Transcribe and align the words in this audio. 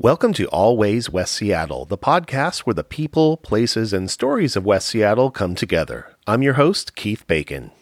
Welcome 0.00 0.32
to 0.34 0.46
Always 0.50 1.10
West 1.10 1.34
Seattle, 1.34 1.84
the 1.84 1.98
podcast 1.98 2.60
where 2.60 2.72
the 2.72 2.84
people, 2.84 3.36
places, 3.36 3.92
and 3.92 4.08
stories 4.08 4.54
of 4.54 4.64
West 4.64 4.86
Seattle 4.86 5.32
come 5.32 5.56
together. 5.56 6.14
I'm 6.24 6.40
your 6.40 6.54
host, 6.54 6.94
Keith 6.94 7.26
Bacon. 7.26 7.72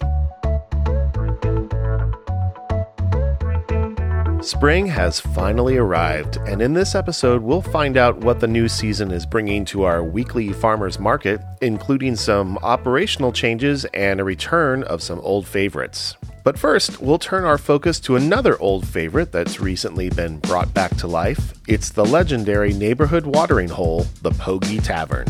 Spring 4.41 4.87
has 4.87 5.21
finally 5.21 5.77
arrived, 5.77 6.39
and 6.47 6.63
in 6.63 6.73
this 6.73 6.95
episode, 6.95 7.43
we'll 7.43 7.61
find 7.61 7.99
out 7.99 8.17
what 8.21 8.41
the 8.41 8.49
new 8.49 8.67
season 8.67 9.11
is 9.11 9.27
bringing 9.27 9.67
to 9.67 9.83
our 9.83 10.03
weekly 10.03 10.55
farmers 10.55 10.99
market, 10.99 11.43
including 11.61 12.17
some 12.17 12.57
operational 12.63 13.31
changes 13.31 13.85
and 13.93 14.21
a 14.21 14.25
return 14.25 14.83
of 14.85 15.03
some 15.03 15.21
old 15.21 15.47
favorites. 15.47 16.17
But 16.47 16.61
first, 16.61 17.01
we'll 17.01 17.19
turn 17.19 17.43
our 17.43 17.59
focus 17.59 17.99
to 17.99 18.15
another 18.15 18.57
old 18.61 18.87
favorite 18.87 19.33
that's 19.33 19.59
recently 19.59 20.11
been 20.11 20.39
brought 20.39 20.73
back 20.73 20.97
to 20.99 21.09
life. 21.09 21.55
It's 21.67 21.91
the 21.91 22.05
legendary 22.05 22.73
neighborhood 22.73 23.27
watering 23.27 23.69
hole, 23.69 24.07
the 24.23 24.31
Poggie 24.31 24.79
Tavern. 24.79 25.27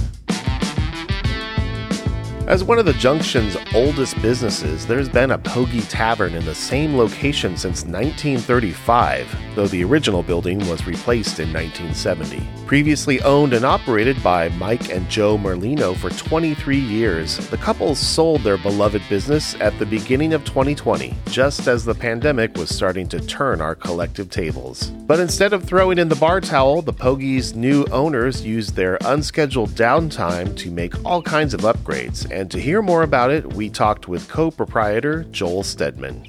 As 2.46 2.62
one 2.62 2.78
of 2.78 2.86
the 2.86 2.92
Junction's 2.92 3.56
oldest 3.74 4.22
businesses, 4.22 4.86
there's 4.86 5.08
been 5.08 5.32
a 5.32 5.38
Poggie 5.38 5.80
Tavern 5.80 6.32
in 6.32 6.44
the 6.44 6.54
same 6.54 6.96
location 6.96 7.56
since 7.56 7.84
1935, 7.84 9.36
though 9.56 9.66
the 9.66 9.82
original 9.82 10.22
building 10.22 10.60
was 10.68 10.86
replaced 10.86 11.40
in 11.40 11.52
1970. 11.52 12.46
Previously 12.64 13.20
owned 13.22 13.52
and 13.52 13.64
operated 13.64 14.22
by 14.22 14.48
Mike 14.50 14.90
and 14.90 15.08
Joe 15.08 15.36
Merlino 15.36 15.96
for 15.96 16.10
23 16.10 16.78
years, 16.78 17.36
the 17.48 17.56
couple 17.56 17.96
sold 17.96 18.42
their 18.42 18.58
beloved 18.58 19.02
business 19.08 19.56
at 19.60 19.76
the 19.80 19.86
beginning 19.86 20.32
of 20.32 20.44
2020, 20.44 21.16
just 21.26 21.66
as 21.66 21.84
the 21.84 21.94
pandemic 21.96 22.56
was 22.56 22.72
starting 22.72 23.08
to 23.08 23.18
turn 23.18 23.60
our 23.60 23.74
collective 23.74 24.30
tables. 24.30 24.90
But 25.06 25.18
instead 25.18 25.52
of 25.52 25.64
throwing 25.64 25.98
in 25.98 26.08
the 26.08 26.16
bar 26.16 26.40
towel, 26.40 26.80
the 26.80 26.92
Poggie's 26.92 27.56
new 27.56 27.84
owners 27.86 28.44
used 28.44 28.74
their 28.74 28.98
unscheduled 29.04 29.70
downtime 29.70 30.56
to 30.58 30.70
make 30.70 31.04
all 31.04 31.22
kinds 31.22 31.52
of 31.52 31.60
upgrades 31.62 32.30
and 32.36 32.50
to 32.50 32.60
hear 32.60 32.82
more 32.82 33.02
about 33.02 33.30
it, 33.30 33.54
we 33.54 33.70
talked 33.70 34.08
with 34.08 34.28
co 34.28 34.50
proprietor 34.50 35.24
Joel 35.30 35.62
Stedman. 35.62 36.28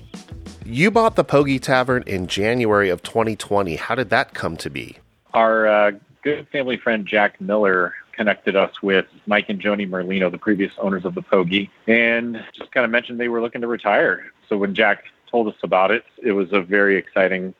You 0.66 0.90
bought 0.90 1.18
the 1.18 1.24
Poggie 1.26 1.60
Tavern 1.60 2.04
in 2.08 2.28
January 2.28 2.90
of 2.90 3.04
2020. 3.04 3.76
How 3.76 3.94
did 3.94 4.10
that 4.10 4.34
come 4.34 4.56
to 4.58 4.70
be? 4.70 5.00
Our 5.34 5.68
uh, 5.68 5.92
good 6.24 6.48
family 6.48 6.78
friend 6.78 7.06
Jack 7.06 7.42
Miller 7.42 7.94
connected 8.14 8.56
us 8.56 8.82
with 8.82 9.06
Mike 9.26 9.50
and 9.50 9.62
Joni 9.62 9.88
Merlino, 9.88 10.32
the 10.32 10.38
previous 10.38 10.72
owners 10.78 11.04
of 11.04 11.14
the 11.14 11.22
Poggie, 11.22 11.70
and 11.88 12.42
just 12.54 12.72
kind 12.72 12.86
of 12.86 12.90
mentioned 12.90 13.20
they 13.20 13.28
were 13.28 13.42
looking 13.42 13.60
to 13.60 13.68
retire. 13.68 14.32
So 14.48 14.58
when 14.58 14.74
Jack 14.74 15.04
told 15.30 15.50
us 15.50 15.60
about 15.62 15.92
it, 15.92 16.06
it 16.24 16.32
was 16.32 16.54
a 16.54 16.62
very 16.62 16.96
exciting 16.96 17.54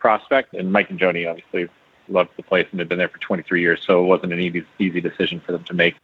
prospect. 0.00 0.54
And 0.54 0.72
Mike 0.72 0.90
and 0.90 0.98
Joni 0.98 1.30
obviously 1.30 1.68
loved 2.08 2.30
the 2.36 2.42
place 2.42 2.66
and 2.72 2.80
had 2.80 2.88
been 2.88 2.98
there 2.98 3.08
for 3.08 3.18
23 3.18 3.60
years, 3.60 3.80
so 3.86 4.02
it 4.02 4.06
wasn't 4.08 4.32
an 4.32 4.40
easy, 4.40 4.64
easy 4.80 5.00
decision 5.00 5.38
for 5.38 5.52
them 5.52 5.62
to 5.64 5.74
make 5.74 5.94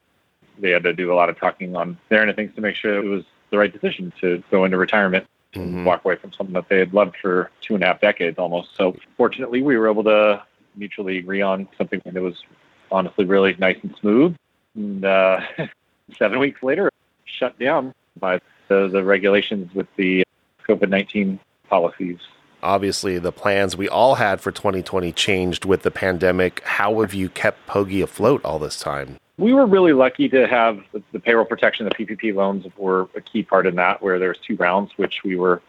they 0.60 0.70
had 0.70 0.82
to 0.84 0.92
do 0.92 1.12
a 1.12 1.14
lot 1.14 1.28
of 1.28 1.38
talking 1.38 1.76
on 1.76 1.98
their 2.08 2.20
end 2.20 2.30
of 2.30 2.36
things 2.36 2.54
to 2.54 2.60
make 2.60 2.76
sure 2.76 2.98
it 2.98 3.08
was 3.08 3.24
the 3.50 3.58
right 3.58 3.72
decision 3.72 4.12
to 4.20 4.42
go 4.50 4.64
into 4.64 4.76
retirement 4.76 5.26
and 5.54 5.68
mm-hmm. 5.68 5.84
walk 5.84 6.04
away 6.04 6.16
from 6.16 6.32
something 6.32 6.54
that 6.54 6.68
they 6.68 6.78
had 6.78 6.92
loved 6.92 7.16
for 7.20 7.50
two 7.60 7.74
and 7.74 7.82
a 7.82 7.86
half 7.86 8.00
decades 8.00 8.38
almost. 8.38 8.76
So 8.76 8.96
fortunately, 9.16 9.62
we 9.62 9.76
were 9.76 9.90
able 9.90 10.04
to 10.04 10.42
mutually 10.76 11.18
agree 11.18 11.42
on 11.42 11.68
something 11.76 12.00
that 12.04 12.14
was 12.14 12.42
honestly 12.90 13.24
really 13.24 13.56
nice 13.58 13.78
and 13.82 13.94
smooth. 14.00 14.36
And 14.74 15.04
uh, 15.04 15.40
seven 16.18 16.38
weeks 16.38 16.62
later, 16.62 16.90
shut 17.24 17.58
down 17.58 17.94
by 18.18 18.40
the, 18.68 18.88
the 18.88 19.02
regulations 19.04 19.74
with 19.74 19.86
the 19.96 20.24
COVID 20.68 20.88
19 20.88 21.40
policies. 21.68 22.18
Obviously, 22.62 23.18
the 23.18 23.32
plans 23.32 23.76
we 23.76 23.88
all 23.88 24.16
had 24.16 24.40
for 24.40 24.50
2020 24.50 25.12
changed 25.12 25.64
with 25.64 25.82
the 25.82 25.92
pandemic. 25.92 26.60
How 26.64 27.00
have 27.00 27.14
you 27.14 27.28
kept 27.28 27.66
Poggie 27.66 28.00
afloat 28.00 28.44
all 28.44 28.58
this 28.58 28.80
time? 28.80 29.16
We 29.38 29.54
were 29.54 29.66
really 29.66 29.92
lucky 29.92 30.28
to 30.30 30.46
have 30.48 30.80
the, 30.92 31.02
the 31.12 31.20
payroll 31.20 31.44
protection, 31.44 31.88
the 31.88 31.94
PPP 31.94 32.34
loans 32.34 32.66
were 32.76 33.08
a 33.14 33.20
key 33.20 33.44
part 33.44 33.66
in 33.66 33.76
that, 33.76 34.02
where 34.02 34.18
there's 34.18 34.38
two 34.38 34.56
rounds, 34.56 34.90
which 34.96 35.22
we 35.24 35.36
were 35.36 35.62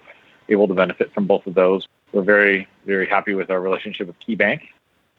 able 0.49 0.67
to 0.67 0.73
benefit 0.73 1.13
from 1.13 1.27
both 1.27 1.45
of 1.45 1.53
those. 1.53 1.87
We're 2.11 2.23
very, 2.23 2.67
very 2.85 3.07
happy 3.07 3.35
with 3.35 3.51
our 3.51 3.61
relationship 3.61 4.07
with 4.07 4.19
KeyBank. 4.19 4.61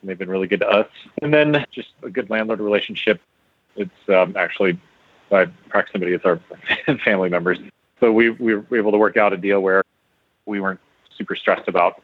And 0.01 0.09
they've 0.09 0.17
been 0.17 0.29
really 0.29 0.47
good 0.47 0.59
to 0.59 0.67
us. 0.67 0.87
And 1.21 1.33
then 1.33 1.65
just 1.71 1.89
a 2.03 2.09
good 2.09 2.29
landlord 2.29 2.59
relationship. 2.59 3.21
It's 3.77 4.09
um, 4.09 4.35
actually 4.35 4.77
by 5.29 5.45
proximity, 5.69 6.13
it's 6.13 6.25
our 6.25 6.41
family 7.05 7.29
members. 7.29 7.57
So 8.01 8.11
we, 8.11 8.31
we 8.31 8.55
were 8.55 8.77
able 8.77 8.91
to 8.91 8.97
work 8.97 9.15
out 9.15 9.31
a 9.31 9.37
deal 9.37 9.61
where 9.61 9.83
we 10.45 10.59
weren't 10.59 10.81
super 11.17 11.35
stressed 11.35 11.69
about 11.69 12.01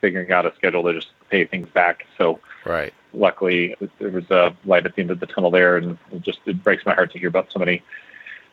figuring 0.00 0.30
out 0.32 0.46
a 0.46 0.54
schedule 0.54 0.82
to 0.84 0.94
just 0.94 1.08
pay 1.30 1.44
things 1.44 1.68
back. 1.70 2.06
So 2.18 2.40
right 2.64 2.92
luckily 3.12 3.74
there 3.98 4.10
was 4.10 4.30
a 4.30 4.54
light 4.64 4.86
at 4.86 4.94
the 4.94 5.02
end 5.02 5.10
of 5.10 5.20
the 5.20 5.26
tunnel 5.26 5.50
there, 5.50 5.76
and 5.76 5.98
it 6.12 6.22
just 6.22 6.40
it 6.46 6.62
breaks 6.62 6.84
my 6.84 6.94
heart 6.94 7.12
to 7.12 7.18
hear 7.18 7.28
about 7.28 7.50
so 7.50 7.58
many 7.58 7.82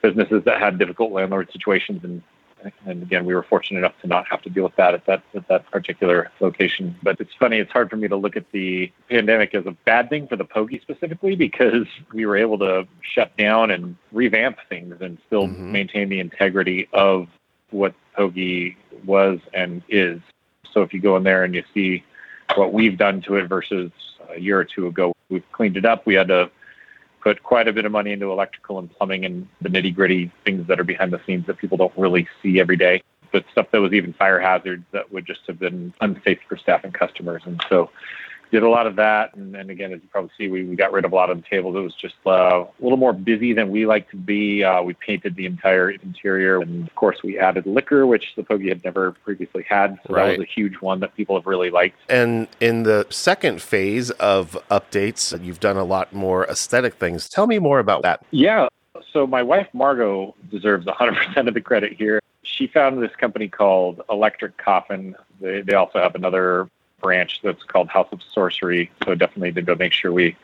businesses 0.02 0.44
that 0.46 0.60
had 0.60 0.78
difficult 0.78 1.12
landlord 1.12 1.50
situations 1.52 2.04
and 2.04 2.22
and 2.86 3.04
again, 3.04 3.26
we 3.26 3.34
were 3.34 3.44
fortunate 3.44 3.80
enough 3.80 4.00
to 4.02 4.08
not 4.08 4.28
have 4.28 4.42
to 4.44 4.50
deal 4.50 4.64
with 4.64 4.76
that 4.76 4.94
at 4.94 5.06
that 5.06 5.24
at 5.36 5.48
that 5.48 5.70
particular 5.72 6.32
location. 6.40 6.96
But 7.04 7.20
it's 7.20 7.34
funny; 7.40 7.58
it's 7.58 7.72
hard 7.72 7.90
for 7.90 7.96
me 7.96 8.08
to 8.08 8.16
look 8.16 8.36
at 8.36 8.50
the 8.52 8.92
pandemic 9.10 9.54
as 9.54 9.66
a 9.66 9.72
bad 9.86 10.10
thing 10.10 10.28
for 10.28 10.36
the 10.36 10.46
Poggie 10.46 10.80
specifically 10.80 11.36
because 11.36 11.88
we 12.14 12.26
were 12.26 12.38
able 12.38 12.58
to 12.60 12.88
shut 13.02 13.36
down 13.38 13.72
and 13.72 13.96
revamp 14.12 14.58
things 14.70 14.96
and 15.02 15.18
still 15.28 15.48
mm-hmm. 15.48 15.72
maintain 15.72 16.10
the 16.10 16.20
integrity 16.20 16.88
of 16.94 17.28
what 17.72 17.94
Poggie 18.16 18.78
was 19.06 19.40
and 19.54 19.82
is. 19.90 20.22
So 20.74 20.82
if 20.82 20.94
you 20.94 21.00
go 21.00 21.16
in 21.18 21.24
there 21.24 21.44
and 21.44 21.54
you 21.54 21.64
see 21.74 22.04
what 22.56 22.74
we've 22.74 22.98
done 22.98 23.22
to 23.22 23.36
it 23.36 23.48
versus 23.48 23.92
a 24.30 24.40
year 24.40 24.60
or 24.60 24.66
two 24.66 24.88
ago. 24.88 25.14
We've 25.30 25.50
cleaned 25.52 25.78
it 25.78 25.86
up. 25.86 26.06
We 26.06 26.16
had 26.16 26.28
to 26.28 26.50
put 27.22 27.42
quite 27.44 27.68
a 27.68 27.74
bit 27.74 27.86
of 27.86 27.92
money 27.92 28.12
into 28.12 28.32
electrical 28.32 28.80
and 28.80 28.92
plumbing 28.92 29.26
and 29.26 29.48
the 29.62 29.70
nitty 29.70 29.96
gritty 29.96 30.32
things 30.44 30.68
that 30.68 30.80
are 30.80 30.84
behind 30.84 31.14
the 31.14 31.22
scenes 31.26 31.48
that 31.48 31.58
people 31.58 31.78
don't 31.78 31.98
really 31.98 32.28
see 32.42 32.60
every 32.60 32.76
day. 32.76 33.02
But 33.32 33.46
stuff 33.52 33.68
that 33.72 33.82
was 33.82 33.94
even 33.94 34.14
fire 34.14 34.40
hazards 34.40 34.84
that 34.92 35.12
would 35.12 35.26
just 35.26 35.42
have 35.48 35.58
been 35.58 35.94
unsafe 36.02 36.40
for 36.48 36.58
staff 36.58 36.84
and 36.84 36.94
customers. 36.94 37.42
And 37.46 37.64
so 37.70 37.90
did 38.54 38.62
a 38.62 38.70
lot 38.70 38.86
of 38.86 38.96
that. 38.98 39.34
And, 39.34 39.56
and 39.56 39.72
again, 39.72 39.92
as 39.92 40.02
you 40.02 40.08
probably 40.10 40.30
see, 40.38 40.48
we, 40.48 40.64
we 40.64 40.76
got 40.76 40.92
rid 40.92 41.06
of 41.06 41.12
a 41.12 41.16
lot 41.16 41.32
of 41.32 41.38
the 41.42 41.44
tables. 41.50 41.76
It 41.76 41.80
was 41.80 41.96
just 41.96 42.14
uh, 42.26 42.64
a 42.64 42.68
little 42.80 43.00
more 43.00 43.12
busy 43.12 43.52
than 43.52 43.72
we 43.72 43.88
like 43.88 44.12
to 44.12 44.16
be. 44.16 44.64
Uh, 44.64 44.84
we 44.84 44.94
painted 44.94 45.36
the 45.36 45.48
entire 45.48 45.90
interior. 45.90 46.62
And 46.62 46.88
of 46.88 46.94
course, 46.94 47.24
we 47.24 47.40
added 47.40 47.66
liquor, 47.66 48.06
which 48.06 48.36
the 48.36 48.44
Poggie 48.44 48.70
had 48.70 48.84
never 48.84 49.14
previously 49.24 49.66
had. 49.68 50.00
So 50.06 50.14
right. 50.14 50.28
that 50.28 50.38
was 50.38 50.48
a 50.48 50.52
huge 50.52 50.76
one 50.82 51.00
that 51.00 51.16
people 51.16 51.36
have 51.36 51.48
really 51.48 51.72
liked. 51.72 51.98
And 52.08 52.48
in 52.60 52.84
the 52.84 53.08
second 53.10 53.60
phase 53.60 54.12
of 54.12 54.56
updates, 54.70 55.44
you've 55.44 55.60
done 55.60 55.78
a 55.78 55.84
lot 55.84 56.14
more 56.14 56.46
aesthetic 56.46 56.94
things. 56.94 57.28
Tell 57.28 57.48
me 57.48 57.58
more 57.58 57.80
about 57.80 58.04
that. 58.04 58.24
Yeah. 58.30 58.68
So 59.12 59.26
my 59.26 59.42
wife, 59.42 59.68
Margot, 59.74 60.36
deserves 60.52 60.86
100% 60.86 61.48
of 61.48 61.54
the 61.56 61.62
credit 61.62 61.94
here. 61.94 62.22
She 62.44 62.68
found 62.68 63.02
this 63.02 63.16
company 63.16 63.48
called 63.48 64.02
Electric 64.12 64.58
Coffin. 64.58 65.16
They, 65.42 65.62
they 65.62 65.74
also 65.74 65.98
have 65.98 66.14
another 66.14 66.70
branch 67.04 67.42
that's 67.44 67.62
called 67.64 67.90
House 67.90 68.08
of 68.12 68.22
Sorcery. 68.34 68.90
So 69.06 69.14
definitely 69.14 69.52
to 69.52 69.62
go 69.62 69.76
make 69.76 69.94
sure 69.94 70.12
we 70.12 70.36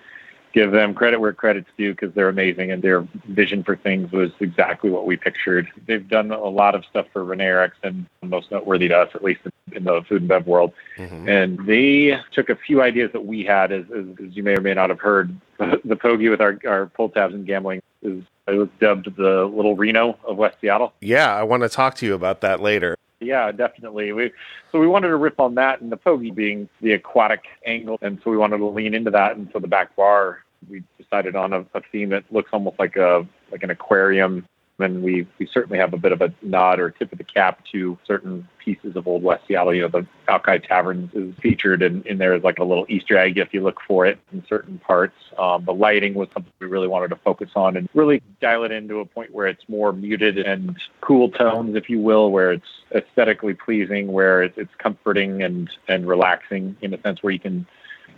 give 0.52 0.72
them 0.72 0.94
credit 0.94 1.20
where 1.20 1.34
credit's 1.34 1.70
due 1.78 1.92
because 1.92 2.14
they're 2.14 2.30
amazing 2.30 2.72
and 2.72 2.82
their 2.82 3.08
vision 3.28 3.64
for 3.64 3.76
things 3.76 4.12
was 4.12 4.32
exactly 4.40 4.90
what 4.90 5.06
we 5.06 5.16
pictured. 5.16 5.68
They've 5.86 6.08
done 6.08 6.32
a 6.32 6.50
lot 6.50 6.76
of 6.76 6.84
stuff 6.86 7.06
for 7.14 7.24
Renee 7.24 7.68
and 7.84 8.06
most 8.24 8.52
noteworthy 8.52 8.88
to 8.88 8.98
us, 8.98 9.10
at 9.14 9.24
least 9.24 9.42
in 9.72 9.84
the 9.84 10.02
food 10.08 10.22
and 10.22 10.28
bev 10.28 10.48
world. 10.48 10.74
Mm-hmm. 10.98 11.30
And 11.30 11.66
they 11.66 12.20
took 12.32 12.50
a 12.50 12.56
few 12.56 12.82
ideas 12.82 13.12
that 13.14 13.26
we 13.26 13.44
had, 13.44 13.72
as, 13.72 13.86
as, 13.96 14.06
as 14.26 14.36
you 14.36 14.44
may 14.44 14.56
or 14.56 14.62
may 14.62 14.74
not 14.74 14.90
have 14.90 15.00
heard. 15.00 15.36
the 15.86 15.96
Poggie 15.96 16.30
with 16.30 16.42
our, 16.42 16.60
our 16.68 16.88
pull 16.88 17.10
tabs 17.10 17.34
and 17.34 17.46
gambling 17.46 17.82
is 18.02 18.24
it 18.48 18.58
was 18.58 18.70
dubbed 18.80 19.16
the 19.16 19.46
little 19.46 19.76
Reno 19.76 20.18
of 20.24 20.38
West 20.38 20.58
Seattle. 20.62 20.94
Yeah, 21.02 21.36
I 21.36 21.44
want 21.44 21.64
to 21.64 21.70
talk 21.70 21.96
to 21.96 22.06
you 22.06 22.16
about 22.16 22.42
that 22.42 22.60
later. 22.60 22.98
Yeah, 23.20 23.52
definitely. 23.52 24.14
We 24.14 24.32
so 24.72 24.80
we 24.80 24.88
wanted 24.88 25.10
to 25.10 25.18
riff 25.18 25.40
on 25.40 25.56
that, 25.56 25.82
and 25.82 25.92
the 25.92 25.98
Poggie 25.98 26.32
being 26.32 26.70
the 26.82 26.94
aquatic 26.94 27.46
angle, 27.66 27.98
and 28.02 28.20
so 28.24 28.32
we 28.32 28.38
wanted 28.38 28.60
to 28.60 28.66
lean 28.66 28.94
into 28.94 29.12
that. 29.12 29.36
And 29.36 29.50
so 29.52 29.60
the 29.60 29.68
back 29.68 29.96
bar, 29.96 30.40
we 30.70 30.84
decided 30.98 31.36
on 31.36 31.52
a, 31.52 31.66
a 31.74 31.82
theme 31.92 32.10
that 32.10 32.24
looks 32.32 32.52
almost 32.54 32.80
like 32.80 32.96
a 32.96 33.28
like 33.52 33.64
an 33.64 33.72
aquarium 33.72 34.46
and 34.80 35.04
we 35.04 35.28
we 35.38 35.48
certainly 35.48 35.78
have 35.78 35.94
a 35.94 35.98
bit 35.98 36.12
of 36.12 36.22
a 36.22 36.34
nod 36.42 36.80
or 36.80 36.90
tip 36.90 37.12
of 37.12 37.18
the 37.18 37.24
cap 37.24 37.64
to 37.72 37.98
certain 38.06 38.48
pieces 38.64 38.96
of 38.96 39.08
Old 39.08 39.24
West 39.24 39.46
Seattle. 39.48 39.74
You 39.74 39.84
know, 39.84 39.88
the 39.88 40.08
Alki 40.28 40.60
Taverns 40.60 41.14
is 41.14 41.34
featured 41.42 41.82
in, 41.82 42.04
in 42.04 42.18
there 42.18 42.34
as 42.34 42.44
like 42.44 42.60
a 42.60 42.64
little 42.64 42.86
Easter 42.90 43.18
egg 43.18 43.38
if 43.38 43.54
you 43.54 43.62
look 43.62 43.80
for 43.88 44.06
it 44.06 44.20
in 44.32 44.44
certain 44.48 44.80
parts. 44.80 45.16
Um, 45.38 45.66
the 45.66 45.74
lighting 45.74 46.14
was 46.14 46.30
something 46.34 46.52
we 46.60 46.68
really 46.68 46.88
wanted 46.88 47.10
to 47.10 47.16
focus 47.18 47.50
on 47.56 47.78
and 47.78 47.90
really 47.94 48.22
dial 48.42 48.64
it 48.64 48.72
into 48.72 49.00
a 49.00 49.06
point 49.06 49.34
where 49.34 49.48
it's 49.48 49.68
more 49.68 49.92
muted 49.92 50.38
and 50.38 50.78
cool 51.02 51.30
tones, 51.30 51.76
if 51.76 51.90
you 51.90 52.00
will, 52.00 52.32
where 52.32 52.52
it's 52.52 52.68
aesthetically 52.94 53.54
pleasing, 53.54 54.12
where 54.12 54.44
it's, 54.44 54.58
it's 54.58 54.74
comforting 54.78 55.44
and 55.44 55.70
and 55.88 56.08
relaxing 56.08 56.76
in 56.82 56.94
a 56.94 57.02
sense 57.02 57.24
where 57.24 57.34
you 57.34 57.40
can 57.40 57.66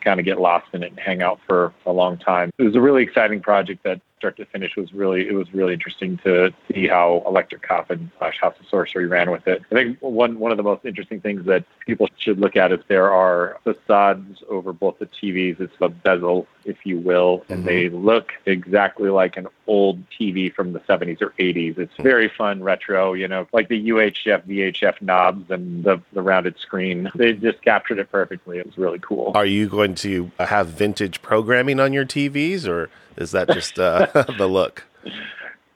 kind 0.01 0.19
of 0.19 0.25
get 0.25 0.39
lost 0.39 0.67
in 0.73 0.83
it 0.83 0.91
and 0.91 0.99
hang 0.99 1.21
out 1.21 1.39
for 1.47 1.73
a 1.85 1.91
long 1.91 2.17
time. 2.17 2.51
It 2.57 2.63
was 2.63 2.75
a 2.75 2.81
really 2.81 3.03
exciting 3.03 3.39
project 3.39 3.83
that 3.83 4.01
start 4.21 4.37
to 4.37 4.45
finish 4.45 4.75
was 4.75 4.93
really 4.93 5.27
it 5.27 5.33
was 5.33 5.51
really 5.51 5.73
interesting 5.73 6.15
to 6.19 6.53
see 6.71 6.87
how 6.87 7.23
Electric 7.25 7.63
Coffin 7.63 8.11
slash 8.19 8.39
House 8.39 8.53
of 8.59 8.67
Sorcery 8.67 9.07
ran 9.07 9.31
with 9.31 9.47
it. 9.47 9.63
I 9.71 9.73
think 9.73 9.97
one 9.99 10.37
one 10.37 10.51
of 10.51 10.57
the 10.57 10.63
most 10.63 10.85
interesting 10.85 11.19
things 11.19 11.43
that 11.47 11.65
people 11.87 12.07
should 12.17 12.39
look 12.39 12.55
at 12.55 12.71
is 12.71 12.79
there 12.87 13.11
are 13.11 13.57
facades 13.63 14.43
over 14.47 14.73
both 14.73 14.99
the 14.99 15.07
TVs. 15.07 15.59
It's 15.59 15.73
a 15.81 15.89
bezel, 15.89 16.45
if 16.65 16.85
you 16.85 16.99
will, 16.99 17.43
and 17.49 17.59
mm-hmm. 17.59 17.67
they 17.67 17.89
look 17.89 18.33
exactly 18.45 19.09
like 19.09 19.37
an 19.37 19.47
old 19.65 20.07
TV 20.09 20.53
from 20.53 20.73
the 20.73 20.79
70s 20.81 21.19
or 21.19 21.31
80s. 21.39 21.79
It's 21.79 21.95
very 21.97 22.29
fun 22.29 22.61
retro, 22.61 23.13
you 23.13 23.27
know, 23.27 23.47
like 23.53 23.69
the 23.69 23.89
UHF 23.89 24.45
VHF 24.45 25.01
knobs 25.01 25.49
and 25.49 25.83
the 25.83 25.99
the 26.13 26.21
rounded 26.21 26.59
screen. 26.59 27.09
They 27.15 27.33
just 27.33 27.63
captured 27.63 27.97
it 27.97 28.11
perfectly. 28.11 28.59
It 28.59 28.67
was 28.67 28.77
really 28.77 28.99
cool. 28.99 29.31
Are 29.33 29.47
you 29.47 29.67
going 29.67 29.95
to 29.95 30.31
have 30.37 30.67
vintage 30.67 31.23
programming 31.23 31.79
on 31.79 31.91
your 31.91 32.05
TVs 32.05 32.67
or 32.67 32.91
is 33.17 33.31
that 33.31 33.49
just 33.49 33.79
uh, 33.79 34.07
the 34.37 34.47
look? 34.47 34.83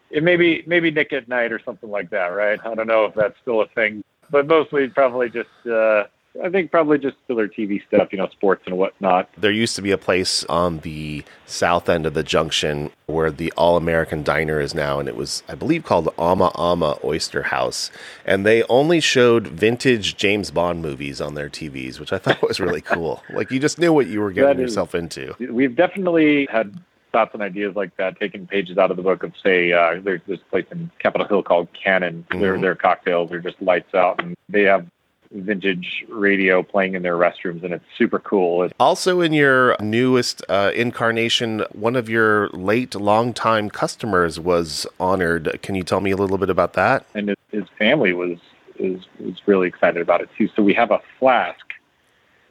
It 0.10 0.24
maybe 0.24 0.64
maybe 0.66 0.92
Nick 0.92 1.14
at 1.14 1.28
Nite 1.28 1.52
or 1.52 1.60
something 1.60 1.90
like 1.90 2.10
that, 2.12 2.28
right? 2.28 2.60
I 2.66 2.76
don't 2.76 2.88
know 2.88 3.06
if 3.06 3.16
that's 3.16 3.36
still 3.42 3.62
a 3.62 3.68
thing, 3.68 4.04
but 4.30 4.48
mostly 4.48 4.88
probably 4.88 5.30
just 5.30 5.50
uh, 5.70 6.06
I 6.44 6.50
think 6.50 6.72
probably 6.72 6.98
just 6.98 7.16
filler 7.28 7.48
TV 7.48 7.86
stuff, 7.88 8.10
you 8.12 8.18
know, 8.18 8.28
sports 8.30 8.64
and 8.66 8.78
whatnot. 8.78 9.30
There 9.38 9.52
used 9.52 9.76
to 9.78 9.82
be 9.82 9.92
a 9.92 9.98
place 9.98 10.44
on 10.46 10.80
the 10.80 11.24
south 11.46 11.88
end 11.88 12.06
of 12.06 12.14
the 12.14 12.24
junction 12.24 12.92
where 13.06 13.32
the 13.32 13.54
All 13.56 13.78
American 13.78 14.24
Diner 14.24 14.60
is 14.60 14.76
now, 14.76 15.00
and 15.00 15.08
it 15.08 15.16
was, 15.16 15.44
I 15.48 15.56
believe, 15.56 15.86
called 15.86 16.10
Ama 16.18 16.52
Ama 16.58 16.98
Oyster 17.04 17.44
House. 17.44 17.90
And 18.26 18.46
they 18.46 18.64
only 18.64 19.00
showed 19.00 19.48
vintage 19.48 20.18
James 20.18 20.52
Bond 20.52 20.82
movies 20.82 21.22
on 21.22 21.36
their 21.36 21.50
TVs, 21.50 22.00
which 22.00 22.12
I 22.12 22.18
thought 22.18 22.42
was 22.42 22.60
really 22.60 22.82
cool. 22.82 23.24
like 23.30 23.52
you 23.52 23.60
just 23.60 23.80
knew 23.80 23.94
what 23.94 24.08
you 24.08 24.20
were 24.20 24.32
getting 24.32 24.60
is, 24.60 24.72
yourself 24.72 24.94
into. 24.96 25.36
We've 25.40 25.76
definitely 25.76 26.48
had 26.52 26.78
thoughts 27.16 27.34
and 27.34 27.42
ideas 27.42 27.78
like 27.78 27.96
that, 27.96 28.20
taking 28.20 28.46
pages 28.46 28.78
out 28.78 28.92
of 28.92 28.98
the 28.98 29.04
book 29.04 29.24
of, 29.24 29.32
say, 29.42 29.72
uh, 29.72 30.02
there's 30.04 30.20
this 30.28 30.42
place 30.52 30.66
in 30.70 30.92
Capitol 31.00 31.26
Hill 31.26 31.44
called 31.44 31.70
Canon. 31.72 32.26
Mm-hmm. 32.30 32.42
Their 32.42 32.60
their 32.60 32.76
cocktails 32.76 33.32
are 33.32 33.40
just 33.40 33.62
lights 33.62 33.96
out, 33.96 34.22
and 34.22 34.36
they 34.50 34.64
have 34.64 34.86
vintage 35.32 36.04
radio 36.10 36.62
playing 36.62 36.94
in 36.94 37.04
their 37.04 37.16
restrooms, 37.16 37.64
and 37.64 37.74
it's 37.74 37.86
super 37.98 38.20
cool. 38.20 38.70
Also, 38.82 39.22
in 39.22 39.32
your 39.32 39.78
newest 39.80 40.44
uh, 40.50 40.72
incarnation, 40.76 41.64
one 41.72 41.96
of 41.96 42.10
your 42.10 42.50
late, 42.50 42.96
longtime 42.96 43.70
customers 43.70 44.38
was 44.38 44.86
honored. 45.00 45.58
Can 45.62 45.74
you 45.76 45.84
tell 45.84 46.02
me 46.02 46.12
a 46.12 46.18
little 46.18 46.38
bit 46.38 46.50
about 46.50 46.74
that? 46.74 47.06
And 47.16 47.34
his 47.50 47.64
family 47.80 48.12
was 48.12 48.40
is 48.78 49.06
was 49.22 49.36
really 49.46 49.70
excited 49.70 50.02
about 50.02 50.20
it 50.20 50.28
too. 50.38 50.50
So 50.54 50.62
we 50.62 50.74
have 50.74 50.92
a 50.92 51.00
flask 51.18 51.66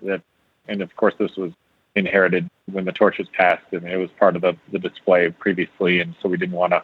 that, 0.05 0.23
and 0.69 0.81
of 0.81 0.97
course, 0.97 1.13
this 1.19 1.37
was 1.37 1.53
inherited 1.97 2.49
when 2.71 2.85
the 2.85 2.93
torch 2.93 3.19
was 3.19 3.29
passed, 3.29 3.65
and 3.73 3.85
it 3.87 3.97
was 3.97 4.11
part 4.19 4.37
of 4.37 4.43
the, 4.43 4.57
the 4.73 4.79
display 4.79 5.31
previously, 5.31 6.01
and 6.01 6.15
so 6.21 6.29
we 6.29 6.37
didn't 6.37 6.57
want 6.57 6.73
to. 6.73 6.83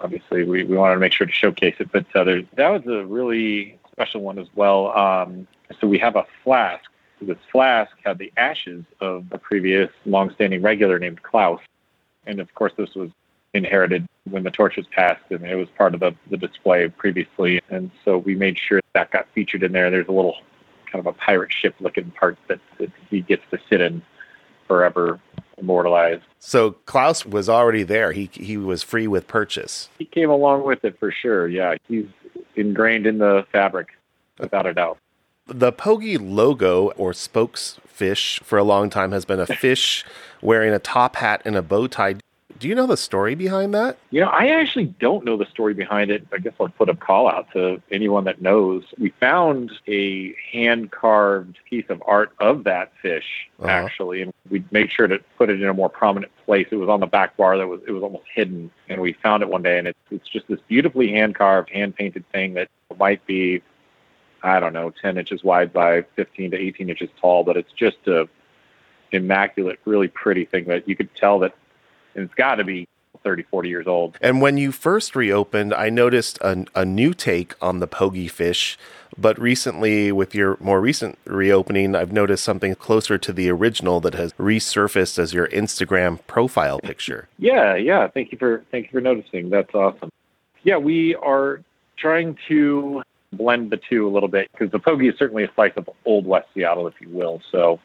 Obviously, 0.00 0.44
we, 0.44 0.64
we 0.64 0.76
wanted 0.76 0.94
to 0.94 1.00
make 1.00 1.12
sure 1.12 1.26
to 1.26 1.32
showcase 1.32 1.76
it, 1.78 1.90
but 1.92 2.04
uh, 2.14 2.24
that 2.56 2.68
was 2.68 2.82
a 2.86 3.04
really 3.06 3.78
special 3.92 4.20
one 4.20 4.38
as 4.38 4.48
well. 4.54 4.96
Um, 4.96 5.46
so 5.80 5.86
we 5.86 5.98
have 5.98 6.16
a 6.16 6.26
flask. 6.42 6.84
This 7.20 7.38
flask 7.50 7.92
had 8.04 8.18
the 8.18 8.32
ashes 8.36 8.84
of 9.00 9.24
a 9.30 9.38
previous 9.38 9.90
long-standing 10.04 10.60
regular 10.62 10.98
named 10.98 11.22
Klaus, 11.22 11.60
and 12.26 12.40
of 12.40 12.52
course, 12.54 12.72
this 12.76 12.94
was 12.94 13.10
inherited 13.54 14.06
when 14.28 14.42
the 14.42 14.50
torch 14.50 14.76
was 14.76 14.86
passed, 14.88 15.22
and 15.30 15.44
it 15.44 15.56
was 15.56 15.68
part 15.78 15.94
of 15.94 16.00
the, 16.00 16.14
the 16.30 16.36
display 16.36 16.88
previously. 16.88 17.60
And 17.70 17.90
so 18.04 18.18
we 18.18 18.34
made 18.34 18.58
sure 18.58 18.80
that 18.94 19.10
got 19.10 19.28
featured 19.34 19.62
in 19.62 19.72
there. 19.72 19.90
There's 19.90 20.08
a 20.08 20.12
little 20.12 20.38
kind 20.94 21.04
of 21.04 21.12
a 21.12 21.18
pirate 21.18 21.52
ship 21.52 21.74
looking 21.80 22.10
part 22.12 22.38
that, 22.48 22.60
that 22.78 22.90
he 23.10 23.20
gets 23.20 23.42
to 23.50 23.58
sit 23.68 23.80
in 23.80 24.00
forever 24.68 25.20
immortalized. 25.58 26.22
So 26.38 26.72
Klaus 26.86 27.26
was 27.26 27.48
already 27.48 27.82
there. 27.82 28.12
He 28.12 28.30
he 28.32 28.56
was 28.56 28.82
free 28.82 29.08
with 29.08 29.26
purchase. 29.26 29.88
He 29.98 30.04
came 30.04 30.30
along 30.30 30.64
with 30.64 30.84
it 30.84 30.98
for 31.00 31.10
sure. 31.10 31.48
Yeah, 31.48 31.74
he's 31.88 32.06
ingrained 32.54 33.06
in 33.06 33.18
the 33.18 33.44
fabric 33.50 33.88
without 34.38 34.66
a 34.66 34.74
doubt. 34.74 34.98
The 35.46 35.72
Poggie 35.72 36.16
logo 36.16 36.90
or 36.92 37.12
spokes 37.12 37.78
fish 37.86 38.40
for 38.44 38.56
a 38.56 38.64
long 38.64 38.88
time 38.88 39.12
has 39.12 39.24
been 39.24 39.40
a 39.40 39.46
fish 39.46 40.04
wearing 40.40 40.72
a 40.72 40.78
top 40.78 41.16
hat 41.16 41.42
and 41.44 41.56
a 41.56 41.62
bow 41.62 41.86
tie. 41.88 42.14
Do 42.58 42.68
you 42.68 42.74
know 42.74 42.86
the 42.86 42.96
story 42.96 43.34
behind 43.34 43.74
that? 43.74 43.98
You 44.10 44.20
know, 44.20 44.28
I 44.28 44.48
actually 44.48 44.86
don't 44.86 45.24
know 45.24 45.36
the 45.36 45.46
story 45.46 45.74
behind 45.74 46.10
it. 46.10 46.26
I 46.32 46.38
guess 46.38 46.52
I'll 46.60 46.68
put 46.68 46.88
a 46.88 46.94
call 46.94 47.28
out 47.28 47.50
to 47.52 47.82
anyone 47.90 48.24
that 48.24 48.40
knows. 48.40 48.84
We 48.96 49.10
found 49.20 49.72
a 49.88 50.34
hand 50.52 50.92
carved 50.92 51.58
piece 51.68 51.86
of 51.88 52.02
art 52.06 52.32
of 52.38 52.64
that 52.64 52.92
fish, 53.02 53.48
uh-huh. 53.58 53.68
actually, 53.68 54.22
and 54.22 54.32
we 54.50 54.64
made 54.70 54.90
sure 54.90 55.08
to 55.08 55.18
put 55.36 55.50
it 55.50 55.60
in 55.60 55.68
a 55.68 55.74
more 55.74 55.88
prominent 55.88 56.32
place. 56.44 56.68
It 56.70 56.76
was 56.76 56.88
on 56.88 57.00
the 57.00 57.06
back 57.06 57.36
bar 57.36 57.58
that 57.58 57.66
was 57.66 57.80
it 57.86 57.92
was 57.92 58.02
almost 58.02 58.24
hidden, 58.32 58.70
and 58.88 59.00
we 59.00 59.14
found 59.14 59.42
it 59.42 59.48
one 59.48 59.62
day, 59.62 59.78
and 59.78 59.88
it's 59.88 59.98
it's 60.10 60.28
just 60.28 60.46
this 60.48 60.60
beautifully 60.68 61.10
hand 61.10 61.34
carved, 61.34 61.70
hand 61.70 61.96
painted 61.96 62.24
thing 62.30 62.54
that 62.54 62.68
might 62.98 63.26
be, 63.26 63.62
I 64.42 64.60
don't 64.60 64.72
know, 64.72 64.90
ten 65.02 65.18
inches 65.18 65.42
wide 65.42 65.72
by 65.72 66.02
fifteen 66.14 66.52
to 66.52 66.56
eighteen 66.56 66.88
inches 66.88 67.10
tall, 67.20 67.42
but 67.42 67.56
it's 67.56 67.72
just 67.72 67.98
a 68.06 68.28
immaculate, 69.12 69.78
really 69.84 70.08
pretty 70.08 70.44
thing 70.44 70.64
that 70.66 70.88
you 70.88 70.96
could 70.96 71.14
tell 71.14 71.38
that 71.38 71.54
and 72.14 72.24
it's 72.24 72.34
got 72.34 72.56
to 72.56 72.64
be 72.64 72.88
30, 73.24 73.42
40 73.44 73.68
years 73.68 73.86
old. 73.86 74.16
And 74.20 74.40
when 74.40 74.58
you 74.58 74.70
first 74.70 75.16
reopened, 75.16 75.74
I 75.74 75.88
noticed 75.88 76.38
a, 76.42 76.66
a 76.74 76.84
new 76.84 77.14
take 77.14 77.54
on 77.60 77.80
the 77.80 77.86
Poggie 77.86 78.28
fish. 78.28 78.78
But 79.16 79.40
recently, 79.40 80.10
with 80.12 80.34
your 80.34 80.56
more 80.60 80.80
recent 80.80 81.18
reopening, 81.24 81.94
I've 81.94 82.12
noticed 82.12 82.44
something 82.44 82.74
closer 82.74 83.16
to 83.16 83.32
the 83.32 83.48
original 83.48 84.00
that 84.00 84.14
has 84.14 84.32
resurfaced 84.34 85.18
as 85.18 85.32
your 85.32 85.46
Instagram 85.48 86.18
profile 86.26 86.80
picture. 86.80 87.28
Yeah, 87.38 87.76
yeah. 87.76 88.08
Thank 88.08 88.32
you 88.32 88.38
for 88.38 88.64
thank 88.72 88.86
you 88.86 88.90
for 88.90 89.00
noticing. 89.00 89.50
That's 89.50 89.72
awesome. 89.72 90.10
Yeah, 90.64 90.78
we 90.78 91.14
are 91.14 91.62
trying 91.96 92.36
to 92.48 93.02
blend 93.32 93.70
the 93.70 93.76
two 93.88 94.08
a 94.08 94.10
little 94.10 94.28
bit 94.28 94.50
because 94.50 94.72
the 94.72 94.80
Poggie 94.80 95.08
is 95.08 95.14
certainly 95.16 95.44
a 95.44 95.52
slice 95.54 95.72
of 95.76 95.88
old 96.04 96.26
West 96.26 96.48
Seattle, 96.52 96.88
if 96.88 96.94
you 97.00 97.08
will. 97.08 97.40
So 97.52 97.78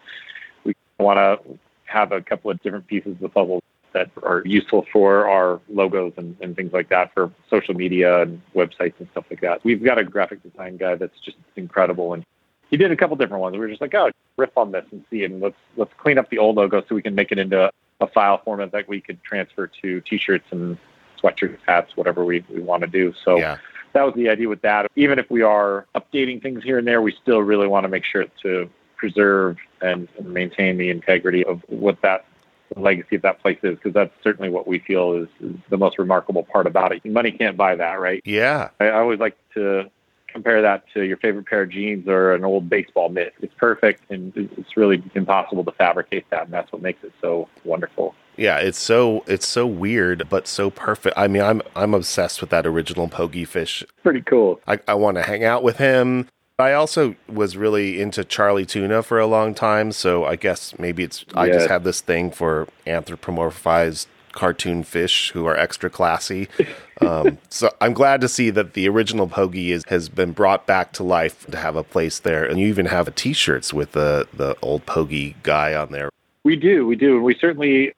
we 0.64 0.74
want 0.98 1.18
to 1.18 1.60
have 1.86 2.12
a 2.12 2.22
couple 2.22 2.50
of 2.50 2.60
different 2.62 2.88
pieces 2.88 3.12
of 3.12 3.20
the 3.20 3.30
puzzle 3.30 3.62
that 3.94 4.10
are 4.24 4.44
useful 4.46 4.86
for 4.92 5.28
our 5.28 5.60
logos 5.70 6.14
and, 6.18 6.36
and 6.42 6.56
things 6.56 6.74
like 6.74 6.90
that 6.90 7.14
for 7.14 7.32
social 7.50 7.74
media 7.74 8.22
and 8.22 8.42
websites 8.56 8.94
and 9.00 9.08
stuff 9.12 9.26
like 9.30 9.42
that. 9.42 9.64
We've 9.64 9.84
got 9.84 9.98
a 9.98 10.04
graphic 10.04 10.44
design 10.44 10.78
guy 10.78 10.96
that's 10.96 11.20
just 11.20 11.38
incredible 11.56 12.14
and 12.14 12.26
he 12.70 12.78
did 12.78 12.92
a 12.92 12.96
couple 12.96 13.16
different 13.16 13.42
ones. 13.42 13.54
We 13.54 13.60
were 13.60 13.68
just 13.68 13.82
like, 13.82 13.96
oh, 13.96 14.12
riff 14.38 14.56
on 14.56 14.72
this 14.72 14.86
and 14.92 15.04
see, 15.10 15.24
and 15.24 15.42
let's 15.42 15.56
let's 15.76 15.92
clean 15.98 16.18
up 16.18 16.30
the 16.30 16.38
old 16.38 16.56
logo 16.56 16.84
so 16.88 16.96
we 16.96 17.02
can 17.02 17.16
make 17.16 17.32
it 17.32 17.40
into 17.40 17.72
a 18.00 18.08
file 18.08 18.42
format 18.44 18.72
that 18.72 18.88
we 18.88 19.02
could 19.02 19.22
transfer 19.24 19.68
to 19.82 20.02
T-shirts 20.02 20.46
and 20.52 20.78
sweatshirts, 21.22 21.58
hats, 21.68 21.98
whatever 21.98 22.24
we, 22.24 22.46
we 22.50 22.62
want 22.62 22.82
to 22.82 22.88
do. 22.88 23.14
So 23.26 23.38
yeah. 23.38 23.58
that 23.94 24.04
was 24.04 24.14
the 24.16 24.30
idea 24.30 24.48
with 24.48 24.62
that. 24.62 24.90
Even 24.96 25.20
if 25.20 25.30
we 25.30 25.42
are 25.42 25.86
updating 25.96 26.42
things 26.42 26.64
here 26.64 26.78
and 26.78 26.88
there, 26.88 27.02
we 27.02 27.14
still 27.22 27.42
really 27.42 27.68
want 27.68 27.84
to 27.84 27.90
make 27.90 28.06
sure 28.06 28.26
to 28.44 28.70
preserve 28.96 29.58
and, 29.82 30.08
and 30.18 30.34
maintain 30.34 30.78
the 30.78 30.90
integrity 30.90 31.44
of 31.44 31.62
what 31.68 32.02
that 32.02 32.26
legacy 32.76 33.16
of 33.16 33.22
that 33.24 33.42
place 33.42 33.58
is 33.64 33.76
because 33.76 33.94
that's 33.94 34.14
certainly 34.24 34.50
what 34.50 34.68
we 34.68 34.80
feel 34.80 35.14
is, 35.14 35.28
is, 35.42 35.56
the 35.70 35.78
most 35.78 35.98
remarkable 36.00 36.44
part 36.44 36.68
about 36.68 36.92
it. 36.92 37.04
Money 37.06 37.32
can't 37.32 37.58
buy 37.58 37.76
that, 37.76 38.00
right? 38.00 38.22
Yeah. 38.26 38.70
I, 38.80 38.86
I 38.86 39.00
always 39.00 39.20
like 39.20 39.38
to 39.54 39.90
compare 40.28 40.62
that 40.62 40.84
to 40.94 41.04
your 41.04 41.18
favorite 41.18 41.46
pair 41.46 41.64
of 41.64 41.70
jeans 41.70 42.08
or 42.08 42.34
an 42.34 42.44
old 42.44 42.70
baseball 42.70 43.10
mitt. 43.10 43.34
It's 43.42 43.54
perfect 43.56 44.10
and 44.12 44.32
it's 44.36 44.78
really 44.78 45.04
impossible 45.16 45.64
to 45.66 45.72
fabricate 45.72 46.30
that 46.30 46.44
and 46.44 46.54
that's 46.54 46.72
what 46.72 46.82
makes 46.82 47.04
it 47.04 47.12
so 47.22 47.50
wonderful. 47.64 48.16
Yeah, 48.38 48.58
it's 48.60 48.78
so 48.80 49.24
it's 49.28 49.48
so 49.48 49.68
weird 49.68 50.30
but 50.30 50.48
so 50.48 50.70
perfect. 50.70 51.18
I 51.18 51.28
mean, 51.28 51.42
I'm 51.42 51.62
I'm 51.76 51.94
obsessed 51.94 52.42
with 52.42 52.52
that 52.52 52.66
original 52.66 53.08
Poggie 53.08 53.46
fish. 53.46 53.84
Pretty 54.04 54.22
cool. 54.22 54.62
I, 54.68 54.80
I 54.88 54.94
want 54.94 55.18
to 55.18 55.24
hang 55.24 55.44
out 55.44 55.64
with 55.64 55.78
him. 55.78 56.28
I 56.60 56.74
also 56.74 57.16
was 57.28 57.56
really 57.56 58.02
into 58.02 58.24
Charlie 58.24 58.66
Tuna 58.66 59.02
for 59.02 59.20
a 59.20 59.26
long 59.28 59.54
time, 59.54 59.92
so 59.92 60.26
I 60.26 60.36
guess 60.36 60.78
maybe 60.78 61.04
it's 61.04 61.26
I 61.34 61.48
just 61.48 61.70
have 61.70 61.84
this 61.84 62.02
thing 62.02 62.32
for 62.32 62.68
anthropomorphized 62.86 64.08
cartoon 64.34 64.84
fish 64.84 65.32
who 65.32 65.46
are 65.46 65.58
extra 65.58 65.90
classy. 65.90 66.48
Um, 67.02 67.38
so 67.48 67.74
I'm 67.80 67.94
glad 67.94 68.20
to 68.20 68.28
see 68.28 68.50
that 68.50 68.74
the 68.74 68.90
original 68.90 69.26
Poggie 69.26 69.72
is, 69.72 69.86
has 69.88 70.10
been 70.10 70.34
brought 70.34 70.68
back 70.68 70.92
to 70.94 71.04
life 71.04 71.48
to 71.48 71.56
have 71.56 71.78
a 71.78 71.84
place 71.84 72.20
there, 72.20 72.44
and 72.44 72.60
you 72.60 72.68
even 72.68 72.88
have 72.88 73.16
T-shirts 73.16 73.74
with 73.74 73.94
the 73.94 74.28
the 74.34 74.58
old 74.62 74.86
Poggie 74.86 75.38
guy 75.42 75.74
on 75.74 75.94
there. 75.94 76.10
We 76.44 76.58
do, 76.58 76.86
we 76.86 76.98
do, 76.98 77.16
and 77.16 77.24
we 77.24 77.36
certainly 77.40 77.94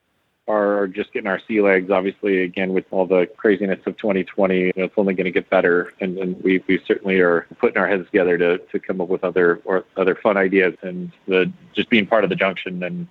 are 0.48 0.88
just 0.88 1.12
getting 1.12 1.28
our 1.28 1.40
sea 1.46 1.60
legs. 1.60 1.90
Obviously, 1.90 2.42
again, 2.42 2.72
with 2.72 2.84
all 2.90 3.06
the 3.06 3.28
craziness 3.36 3.78
of 3.86 3.96
2020, 3.96 4.58
you 4.58 4.72
know, 4.76 4.84
it's 4.84 4.94
only 4.96 5.14
going 5.14 5.24
to 5.24 5.30
get 5.30 5.48
better. 5.48 5.92
And, 6.00 6.18
and 6.18 6.42
we, 6.42 6.62
we 6.66 6.82
certainly 6.86 7.20
are 7.20 7.46
putting 7.58 7.78
our 7.78 7.88
heads 7.88 8.06
together 8.06 8.36
to, 8.38 8.58
to 8.58 8.78
come 8.80 9.00
up 9.00 9.08
with 9.08 9.24
other 9.24 9.60
or 9.64 9.84
other 9.96 10.14
fun 10.14 10.36
ideas. 10.36 10.74
And 10.82 11.12
the 11.26 11.52
just 11.74 11.90
being 11.90 12.06
part 12.06 12.24
of 12.24 12.30
the 12.30 12.36
junction 12.36 12.82
and 12.82 13.08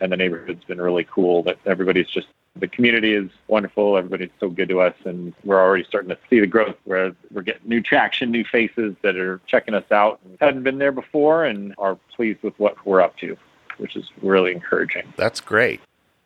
and 0.00 0.12
the 0.12 0.16
neighborhood's 0.16 0.64
been 0.64 0.80
really 0.80 1.04
cool. 1.10 1.42
That 1.42 1.58
everybody's 1.66 2.06
just 2.06 2.28
the 2.56 2.68
community 2.68 3.14
is 3.14 3.30
wonderful. 3.48 3.96
Everybody's 3.96 4.30
so 4.40 4.48
good 4.48 4.68
to 4.68 4.80
us, 4.80 4.94
and 5.04 5.34
we're 5.44 5.60
already 5.60 5.84
starting 5.84 6.10
to 6.10 6.18
see 6.30 6.40
the 6.40 6.46
growth. 6.46 6.76
Where 6.84 7.14
we're 7.32 7.42
getting 7.42 7.68
new 7.68 7.80
traction, 7.80 8.30
new 8.30 8.44
faces 8.44 8.94
that 9.02 9.16
are 9.16 9.40
checking 9.46 9.74
us 9.74 9.90
out, 9.90 10.20
and 10.24 10.36
hadn't 10.40 10.62
been 10.62 10.78
there 10.78 10.92
before, 10.92 11.44
and 11.44 11.74
are 11.78 11.98
pleased 12.14 12.42
with 12.42 12.58
what 12.58 12.84
we're 12.86 13.00
up 13.00 13.16
to, 13.18 13.36
which 13.78 13.96
is 13.96 14.10
really 14.22 14.52
encouraging. 14.52 15.12
That's 15.16 15.40
great. 15.40 15.80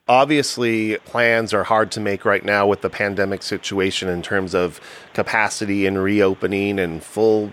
Obviously, 0.08 0.98
plans 0.98 1.54
are 1.54 1.64
hard 1.64 1.92
to 1.92 2.00
make 2.00 2.24
right 2.24 2.44
now 2.44 2.66
with 2.66 2.80
the 2.80 2.90
pandemic 2.90 3.42
situation 3.42 4.08
in 4.08 4.20
terms 4.20 4.54
of 4.54 4.80
capacity 5.14 5.86
and 5.86 6.02
reopening 6.02 6.78
and 6.78 7.02
full 7.02 7.52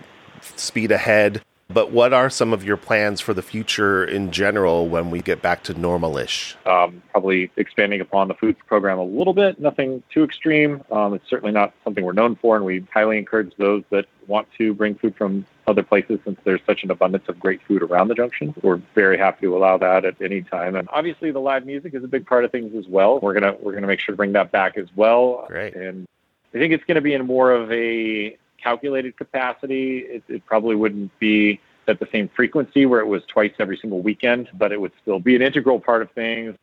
speed 0.56 0.90
ahead. 0.90 1.42
But 1.72 1.92
what 1.92 2.12
are 2.12 2.28
some 2.28 2.52
of 2.52 2.64
your 2.64 2.76
plans 2.76 3.20
for 3.20 3.32
the 3.32 3.42
future 3.42 4.04
in 4.04 4.32
general 4.32 4.88
when 4.88 5.10
we 5.10 5.20
get 5.20 5.40
back 5.40 5.62
to 5.64 5.74
normalish? 5.74 6.54
Um, 6.66 7.02
probably 7.12 7.50
expanding 7.56 8.00
upon 8.00 8.28
the 8.28 8.34
food 8.34 8.56
program 8.66 8.98
a 8.98 9.04
little 9.04 9.34
bit, 9.34 9.60
nothing 9.60 10.02
too 10.12 10.24
extreme. 10.24 10.82
Um, 10.90 11.14
it's 11.14 11.28
certainly 11.28 11.52
not 11.52 11.72
something 11.84 12.04
we're 12.04 12.12
known 12.12 12.34
for, 12.36 12.56
and 12.56 12.64
we 12.64 12.84
highly 12.92 13.18
encourage 13.18 13.54
those 13.56 13.84
that 13.90 14.06
want 14.26 14.48
to 14.58 14.74
bring 14.74 14.96
food 14.96 15.14
from 15.16 15.46
other 15.66 15.82
places 15.82 16.18
since 16.24 16.38
there's 16.44 16.60
such 16.66 16.82
an 16.82 16.90
abundance 16.90 17.28
of 17.28 17.38
great 17.38 17.60
food 17.62 17.82
around 17.82 18.08
the 18.08 18.14
junction. 18.14 18.54
We're 18.62 18.80
very 18.94 19.16
happy 19.16 19.46
to 19.46 19.56
allow 19.56 19.78
that 19.78 20.04
at 20.04 20.20
any 20.20 20.42
time. 20.42 20.74
And 20.74 20.88
obviously 20.92 21.30
the 21.30 21.40
live 21.40 21.64
music 21.66 21.94
is 21.94 22.02
a 22.02 22.08
big 22.08 22.26
part 22.26 22.44
of 22.44 22.50
things 22.50 22.74
as 22.74 22.88
well. 22.88 23.20
We're 23.20 23.34
gonna 23.34 23.56
we're 23.60 23.72
gonna 23.72 23.86
make 23.86 24.00
sure 24.00 24.12
to 24.12 24.16
bring 24.16 24.32
that 24.32 24.50
back 24.50 24.76
as 24.76 24.88
well. 24.96 25.44
Great. 25.46 25.74
And 25.74 26.06
I 26.52 26.58
think 26.58 26.72
it's 26.72 26.84
gonna 26.84 27.00
be 27.00 27.14
in 27.14 27.26
more 27.26 27.52
of 27.52 27.70
a 27.70 28.36
calculated 28.62 29.16
capacity. 29.16 29.98
It, 29.98 30.22
it 30.28 30.46
probably 30.46 30.76
wouldn't 30.76 31.16
be 31.18 31.60
at 31.88 31.98
the 31.98 32.08
same 32.12 32.28
frequency 32.28 32.86
where 32.86 33.00
it 33.00 33.06
was 33.06 33.22
twice 33.26 33.52
every 33.58 33.76
single 33.76 34.00
weekend, 34.00 34.48
but 34.54 34.72
it 34.72 34.80
would 34.80 34.92
still 35.02 35.18
be 35.18 35.34
an 35.34 35.42
integral 35.42 35.80
part 35.80 36.02
of 36.02 36.10
things. 36.12 36.54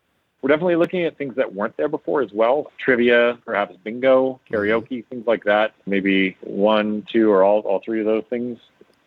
We're 0.41 0.49
definitely 0.49 0.75
looking 0.75 1.03
at 1.03 1.17
things 1.17 1.35
that 1.35 1.53
weren't 1.53 1.75
there 1.77 1.87
before 1.87 2.21
as 2.21 2.31
well. 2.31 2.71
Trivia, 2.77 3.39
perhaps 3.43 3.75
bingo, 3.83 4.39
karaoke, 4.49 5.05
things 5.07 5.25
like 5.25 5.43
that. 5.45 5.73
Maybe 5.85 6.37
one, 6.41 7.05
two, 7.11 7.31
or 7.31 7.43
all, 7.43 7.61
all 7.61 7.81
three 7.83 7.99
of 7.99 8.05
those 8.05 8.23
things 8.29 8.59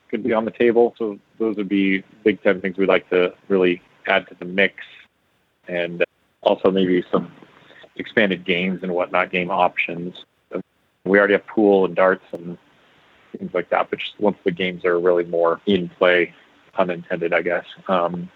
could 0.08 0.24
be 0.24 0.32
on 0.32 0.44
the 0.44 0.50
table. 0.50 0.94
So 0.98 1.18
those 1.38 1.56
would 1.56 1.68
be 1.68 2.02
big 2.24 2.42
time 2.42 2.60
things 2.60 2.76
we'd 2.76 2.88
like 2.88 3.08
to 3.10 3.32
really 3.48 3.80
add 4.06 4.26
to 4.28 4.34
the 4.34 4.44
mix. 4.44 4.74
And 5.68 6.04
also 6.42 6.70
maybe 6.70 7.04
some 7.12 7.32
expanded 7.94 8.44
games 8.44 8.80
and 8.82 8.92
whatnot, 8.92 9.30
game 9.30 9.50
options. 9.50 10.24
We 11.04 11.18
already 11.18 11.34
have 11.34 11.46
pool 11.46 11.84
and 11.84 11.94
darts 11.94 12.24
and 12.32 12.58
things 13.36 13.52
like 13.54 13.70
that. 13.70 13.90
But 13.90 14.00
just 14.00 14.18
once 14.18 14.38
the 14.44 14.50
games 14.50 14.84
are 14.84 14.98
really 14.98 15.24
more 15.24 15.60
in 15.66 15.88
play, 15.88 16.34
unintended, 16.76 17.32
I 17.32 17.42
guess. 17.42 17.64
Um, 17.88 18.30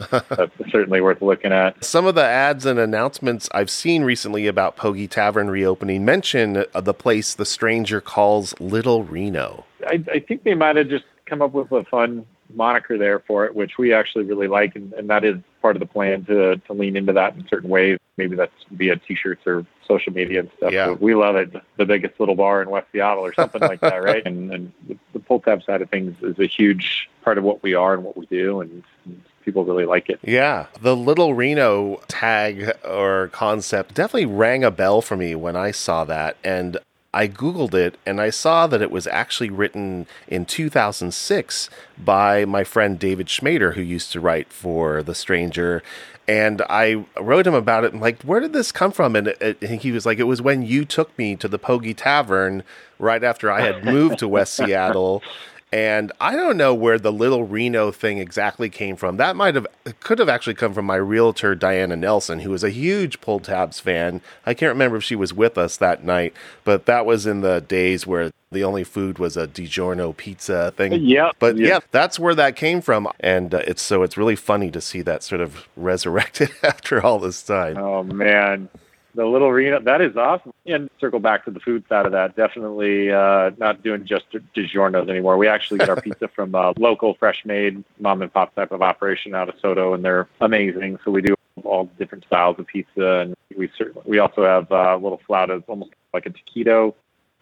that's 0.10 0.52
certainly 0.70 1.00
worth 1.00 1.20
looking 1.20 1.52
at. 1.52 1.84
Some 1.84 2.06
of 2.06 2.14
the 2.14 2.24
ads 2.24 2.64
and 2.64 2.78
announcements 2.78 3.48
I've 3.52 3.70
seen 3.70 4.02
recently 4.02 4.46
about 4.46 4.76
Poggie 4.76 5.08
Tavern 5.08 5.50
reopening 5.50 6.04
mention 6.04 6.64
the 6.74 6.94
place 6.94 7.34
the 7.34 7.44
stranger 7.44 8.00
calls 8.00 8.58
Little 8.58 9.04
Reno. 9.04 9.64
I, 9.86 10.02
I 10.12 10.20
think 10.20 10.44
they 10.44 10.54
might 10.54 10.76
have 10.76 10.88
just 10.88 11.04
come 11.26 11.42
up 11.42 11.52
with 11.52 11.70
a 11.72 11.84
fun 11.84 12.24
moniker 12.54 12.98
there 12.98 13.20
for 13.20 13.44
it, 13.44 13.54
which 13.54 13.78
we 13.78 13.92
actually 13.92 14.24
really 14.24 14.48
like, 14.48 14.74
and, 14.74 14.92
and 14.94 15.10
that 15.10 15.24
is 15.24 15.36
part 15.60 15.76
of 15.76 15.80
the 15.80 15.86
plan 15.86 16.24
to 16.24 16.56
to 16.56 16.72
lean 16.72 16.96
into 16.96 17.12
that 17.12 17.34
in 17.34 17.46
certain 17.48 17.70
ways. 17.70 17.98
Maybe 18.16 18.36
that's 18.36 18.52
via 18.70 18.96
T-shirts 18.96 19.46
or 19.46 19.64
social 19.86 20.12
media 20.12 20.40
and 20.40 20.50
stuff. 20.56 20.72
Yeah. 20.72 20.88
But 20.88 21.00
we 21.00 21.14
love 21.14 21.36
it. 21.36 21.52
The 21.76 21.86
biggest 21.86 22.20
little 22.20 22.34
bar 22.34 22.62
in 22.62 22.70
West 22.70 22.86
Seattle 22.92 23.24
or 23.24 23.32
something 23.34 23.60
like 23.60 23.80
that, 23.80 23.96
right? 24.02 24.24
And, 24.24 24.52
and 24.52 24.72
the, 24.86 24.96
the 25.12 25.18
pull 25.18 25.40
tab 25.40 25.62
side 25.62 25.82
of 25.82 25.90
things 25.90 26.16
is 26.22 26.38
a 26.38 26.46
huge 26.46 27.08
part 27.22 27.38
of 27.38 27.44
what 27.44 27.62
we 27.62 27.74
are 27.74 27.94
and 27.94 28.04
what 28.04 28.16
we 28.16 28.26
do, 28.26 28.60
and, 28.60 28.82
and 29.04 29.22
people 29.44 29.64
really 29.64 29.86
like 29.86 30.08
it. 30.08 30.20
Yeah, 30.22 30.66
the 30.80 30.96
Little 30.96 31.34
Reno 31.34 32.00
tag 32.08 32.72
or 32.84 33.28
concept 33.28 33.94
definitely 33.94 34.26
rang 34.26 34.64
a 34.64 34.70
bell 34.70 35.00
for 35.02 35.16
me 35.16 35.34
when 35.34 35.56
I 35.56 35.70
saw 35.70 36.04
that, 36.04 36.36
and 36.44 36.78
I 37.12 37.26
Googled 37.26 37.74
it 37.74 37.98
and 38.06 38.20
I 38.20 38.30
saw 38.30 38.66
that 38.68 38.82
it 38.82 38.90
was 38.90 39.06
actually 39.08 39.50
written 39.50 40.06
in 40.28 40.46
2006 40.46 41.70
by 41.98 42.44
my 42.44 42.62
friend 42.62 42.98
David 42.98 43.26
Schmader, 43.26 43.74
who 43.74 43.82
used 43.82 44.12
to 44.12 44.20
write 44.20 44.52
for 44.52 45.02
The 45.02 45.14
Stranger. 45.14 45.82
And 46.28 46.62
I 46.70 47.04
wrote 47.20 47.48
him 47.48 47.54
about 47.54 47.82
it 47.84 47.92
and, 47.92 48.00
like, 48.00 48.22
where 48.22 48.38
did 48.38 48.52
this 48.52 48.70
come 48.70 48.92
from? 48.92 49.16
And, 49.16 49.28
it, 49.28 49.60
and 49.60 49.80
he 49.80 49.90
was 49.90 50.06
like, 50.06 50.18
it 50.18 50.24
was 50.24 50.40
when 50.40 50.62
you 50.62 50.84
took 50.84 51.16
me 51.18 51.34
to 51.36 51.48
the 51.48 51.58
Poggie 51.58 51.94
Tavern 51.94 52.62
right 53.00 53.24
after 53.24 53.50
I 53.50 53.62
had 53.62 53.84
moved 53.84 54.20
to 54.20 54.28
West 54.28 54.54
Seattle. 54.54 55.24
And 55.72 56.10
I 56.20 56.34
don't 56.34 56.56
know 56.56 56.74
where 56.74 56.98
the 56.98 57.12
little 57.12 57.44
Reno 57.44 57.92
thing 57.92 58.18
exactly 58.18 58.68
came 58.68 58.96
from. 58.96 59.18
That 59.18 59.36
might 59.36 59.54
have 59.54 59.68
could 60.00 60.18
have 60.18 60.28
actually 60.28 60.54
come 60.54 60.74
from 60.74 60.84
my 60.84 60.96
realtor 60.96 61.54
Diana 61.54 61.96
Nelson, 61.96 62.40
who 62.40 62.50
was 62.50 62.64
a 62.64 62.70
huge 62.70 63.20
pull 63.20 63.38
tabs 63.38 63.78
fan. 63.78 64.20
I 64.44 64.52
can't 64.54 64.72
remember 64.72 64.96
if 64.96 65.04
she 65.04 65.14
was 65.14 65.32
with 65.32 65.56
us 65.56 65.76
that 65.76 66.02
night, 66.02 66.34
but 66.64 66.86
that 66.86 67.06
was 67.06 67.24
in 67.24 67.42
the 67.42 67.60
days 67.60 68.04
where 68.04 68.32
the 68.50 68.64
only 68.64 68.82
food 68.82 69.20
was 69.20 69.36
a 69.36 69.46
DiGiorno 69.46 70.16
pizza 70.16 70.72
thing. 70.76 70.92
Yeah, 70.94 71.30
But 71.38 71.56
yeah, 71.56 71.78
that's 71.92 72.18
where 72.18 72.34
that 72.34 72.56
came 72.56 72.80
from, 72.80 73.08
and 73.20 73.54
uh, 73.54 73.58
it's 73.58 73.82
so 73.82 74.02
it's 74.02 74.16
really 74.16 74.36
funny 74.36 74.72
to 74.72 74.80
see 74.80 75.02
that 75.02 75.22
sort 75.22 75.40
of 75.40 75.68
resurrected 75.76 76.50
after 76.64 77.00
all 77.04 77.20
this 77.20 77.42
time. 77.42 77.76
Oh 77.78 78.02
man, 78.02 78.68
the 79.14 79.24
little 79.24 79.50
Reno 79.50 79.80
that 79.80 80.00
is 80.00 80.16
awesome. 80.16 80.52
And 80.66 80.90
circle 81.00 81.20
back 81.20 81.44
to 81.44 81.50
the 81.50 81.60
food 81.60 81.84
side 81.88 82.06
of 82.06 82.12
that. 82.12 82.36
Definitely 82.36 83.10
uh, 83.10 83.50
not 83.58 83.82
doing 83.82 84.06
just 84.06 84.26
DiGiorno's 84.32 85.08
anymore. 85.08 85.36
We 85.36 85.48
actually 85.48 85.78
get 85.78 85.88
our 85.88 86.00
pizza 86.00 86.28
from 86.28 86.54
a 86.54 86.72
local, 86.78 87.14
fresh 87.14 87.44
made, 87.44 87.82
mom 87.98 88.22
and 88.22 88.32
pop 88.32 88.54
type 88.54 88.72
of 88.72 88.82
operation 88.82 89.34
out 89.34 89.48
of 89.48 89.56
SoDo, 89.56 89.94
and 89.94 90.04
they're 90.04 90.28
amazing. 90.40 90.98
So 91.04 91.10
we 91.10 91.22
do 91.22 91.34
all 91.64 91.90
different 91.98 92.24
styles 92.24 92.58
of 92.58 92.66
pizza, 92.66 93.20
and 93.20 93.34
we 93.56 93.70
certainly 93.76 94.02
we 94.06 94.18
also 94.18 94.44
have 94.44 94.70
uh, 94.70 94.96
little 94.96 95.20
flautas, 95.28 95.62
almost 95.66 95.92
like 96.14 96.26
a 96.26 96.30
taquito. 96.30 96.94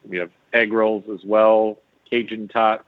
We 0.08 0.18
have 0.18 0.30
egg 0.52 0.72
rolls 0.72 1.04
as 1.12 1.24
well, 1.24 1.78
Cajun 2.10 2.48
tots, 2.48 2.84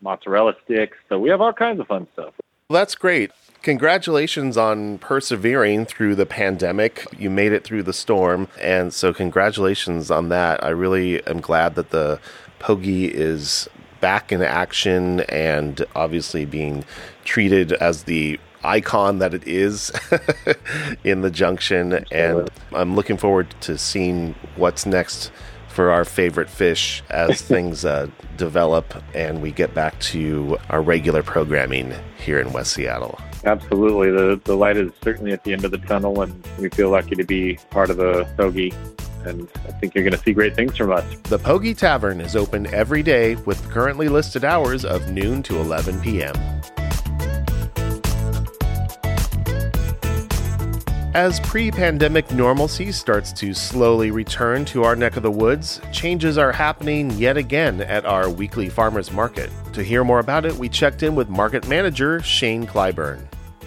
mozzarella 0.00 0.54
sticks. 0.64 0.96
So 1.08 1.18
we 1.18 1.28
have 1.30 1.40
all 1.40 1.52
kinds 1.52 1.80
of 1.80 1.86
fun 1.86 2.06
stuff. 2.12 2.34
Well, 2.68 2.80
that's 2.80 2.94
great. 2.94 3.30
Congratulations 3.66 4.56
on 4.56 4.98
persevering 4.98 5.86
through 5.86 6.14
the 6.14 6.24
pandemic. 6.24 7.04
You 7.18 7.30
made 7.30 7.50
it 7.50 7.64
through 7.64 7.82
the 7.82 7.92
storm. 7.92 8.46
And 8.60 8.94
so, 8.94 9.12
congratulations 9.12 10.08
on 10.08 10.28
that. 10.28 10.62
I 10.62 10.68
really 10.68 11.20
am 11.26 11.40
glad 11.40 11.74
that 11.74 11.90
the 11.90 12.20
Poggie 12.60 13.06
is 13.06 13.68
back 14.00 14.30
in 14.30 14.40
action 14.40 15.18
and 15.22 15.84
obviously 15.96 16.44
being 16.44 16.84
treated 17.24 17.72
as 17.72 18.04
the 18.04 18.38
icon 18.62 19.18
that 19.18 19.34
it 19.34 19.44
is 19.48 19.90
in 21.02 21.22
the 21.22 21.30
junction. 21.32 22.06
And 22.12 22.48
I'm 22.72 22.94
looking 22.94 23.16
forward 23.16 23.52
to 23.62 23.76
seeing 23.76 24.36
what's 24.54 24.86
next 24.86 25.32
for 25.66 25.90
our 25.90 26.04
favorite 26.04 26.48
fish 26.48 27.02
as 27.10 27.42
things 27.42 27.84
uh, 27.84 28.06
develop 28.36 28.94
and 29.12 29.42
we 29.42 29.50
get 29.50 29.74
back 29.74 29.98
to 29.98 30.56
our 30.70 30.80
regular 30.80 31.24
programming 31.24 31.92
here 32.16 32.38
in 32.38 32.52
West 32.52 32.72
Seattle. 32.72 33.20
Absolutely. 33.46 34.10
The, 34.10 34.40
the 34.42 34.56
light 34.56 34.76
is 34.76 34.90
certainly 35.02 35.32
at 35.32 35.44
the 35.44 35.52
end 35.52 35.64
of 35.64 35.70
the 35.70 35.78
tunnel, 35.78 36.20
and 36.20 36.44
we 36.58 36.68
feel 36.68 36.90
lucky 36.90 37.14
to 37.14 37.24
be 37.24 37.58
part 37.70 37.90
of 37.90 37.96
the 37.96 38.28
Poggie. 38.36 38.72
And 39.24 39.48
I 39.66 39.72
think 39.72 39.94
you're 39.94 40.04
going 40.04 40.16
to 40.16 40.22
see 40.22 40.32
great 40.32 40.56
things 40.56 40.76
from 40.76 40.90
us. 40.90 41.04
The 41.24 41.38
Poggie 41.38 41.74
Tavern 41.74 42.20
is 42.20 42.34
open 42.34 42.66
every 42.74 43.04
day 43.04 43.36
with 43.36 43.70
currently 43.70 44.08
listed 44.08 44.44
hours 44.44 44.84
of 44.84 45.10
noon 45.10 45.44
to 45.44 45.58
11 45.58 46.00
p.m. 46.00 46.34
As 51.14 51.40
pre 51.40 51.70
pandemic 51.70 52.30
normalcy 52.32 52.92
starts 52.92 53.32
to 53.34 53.54
slowly 53.54 54.10
return 54.10 54.64
to 54.66 54.82
our 54.82 54.94
neck 54.94 55.16
of 55.16 55.22
the 55.22 55.30
woods, 55.30 55.80
changes 55.92 56.36
are 56.36 56.52
happening 56.52 57.10
yet 57.12 57.36
again 57.36 57.80
at 57.80 58.04
our 58.04 58.28
weekly 58.28 58.68
farmers 58.68 59.10
market. 59.12 59.50
To 59.72 59.82
hear 59.82 60.04
more 60.04 60.18
about 60.18 60.44
it, 60.44 60.54
we 60.54 60.68
checked 60.68 61.02
in 61.02 61.14
with 61.14 61.28
market 61.28 61.66
manager 61.68 62.20
Shane 62.20 62.66
Clyburn. 62.66 63.26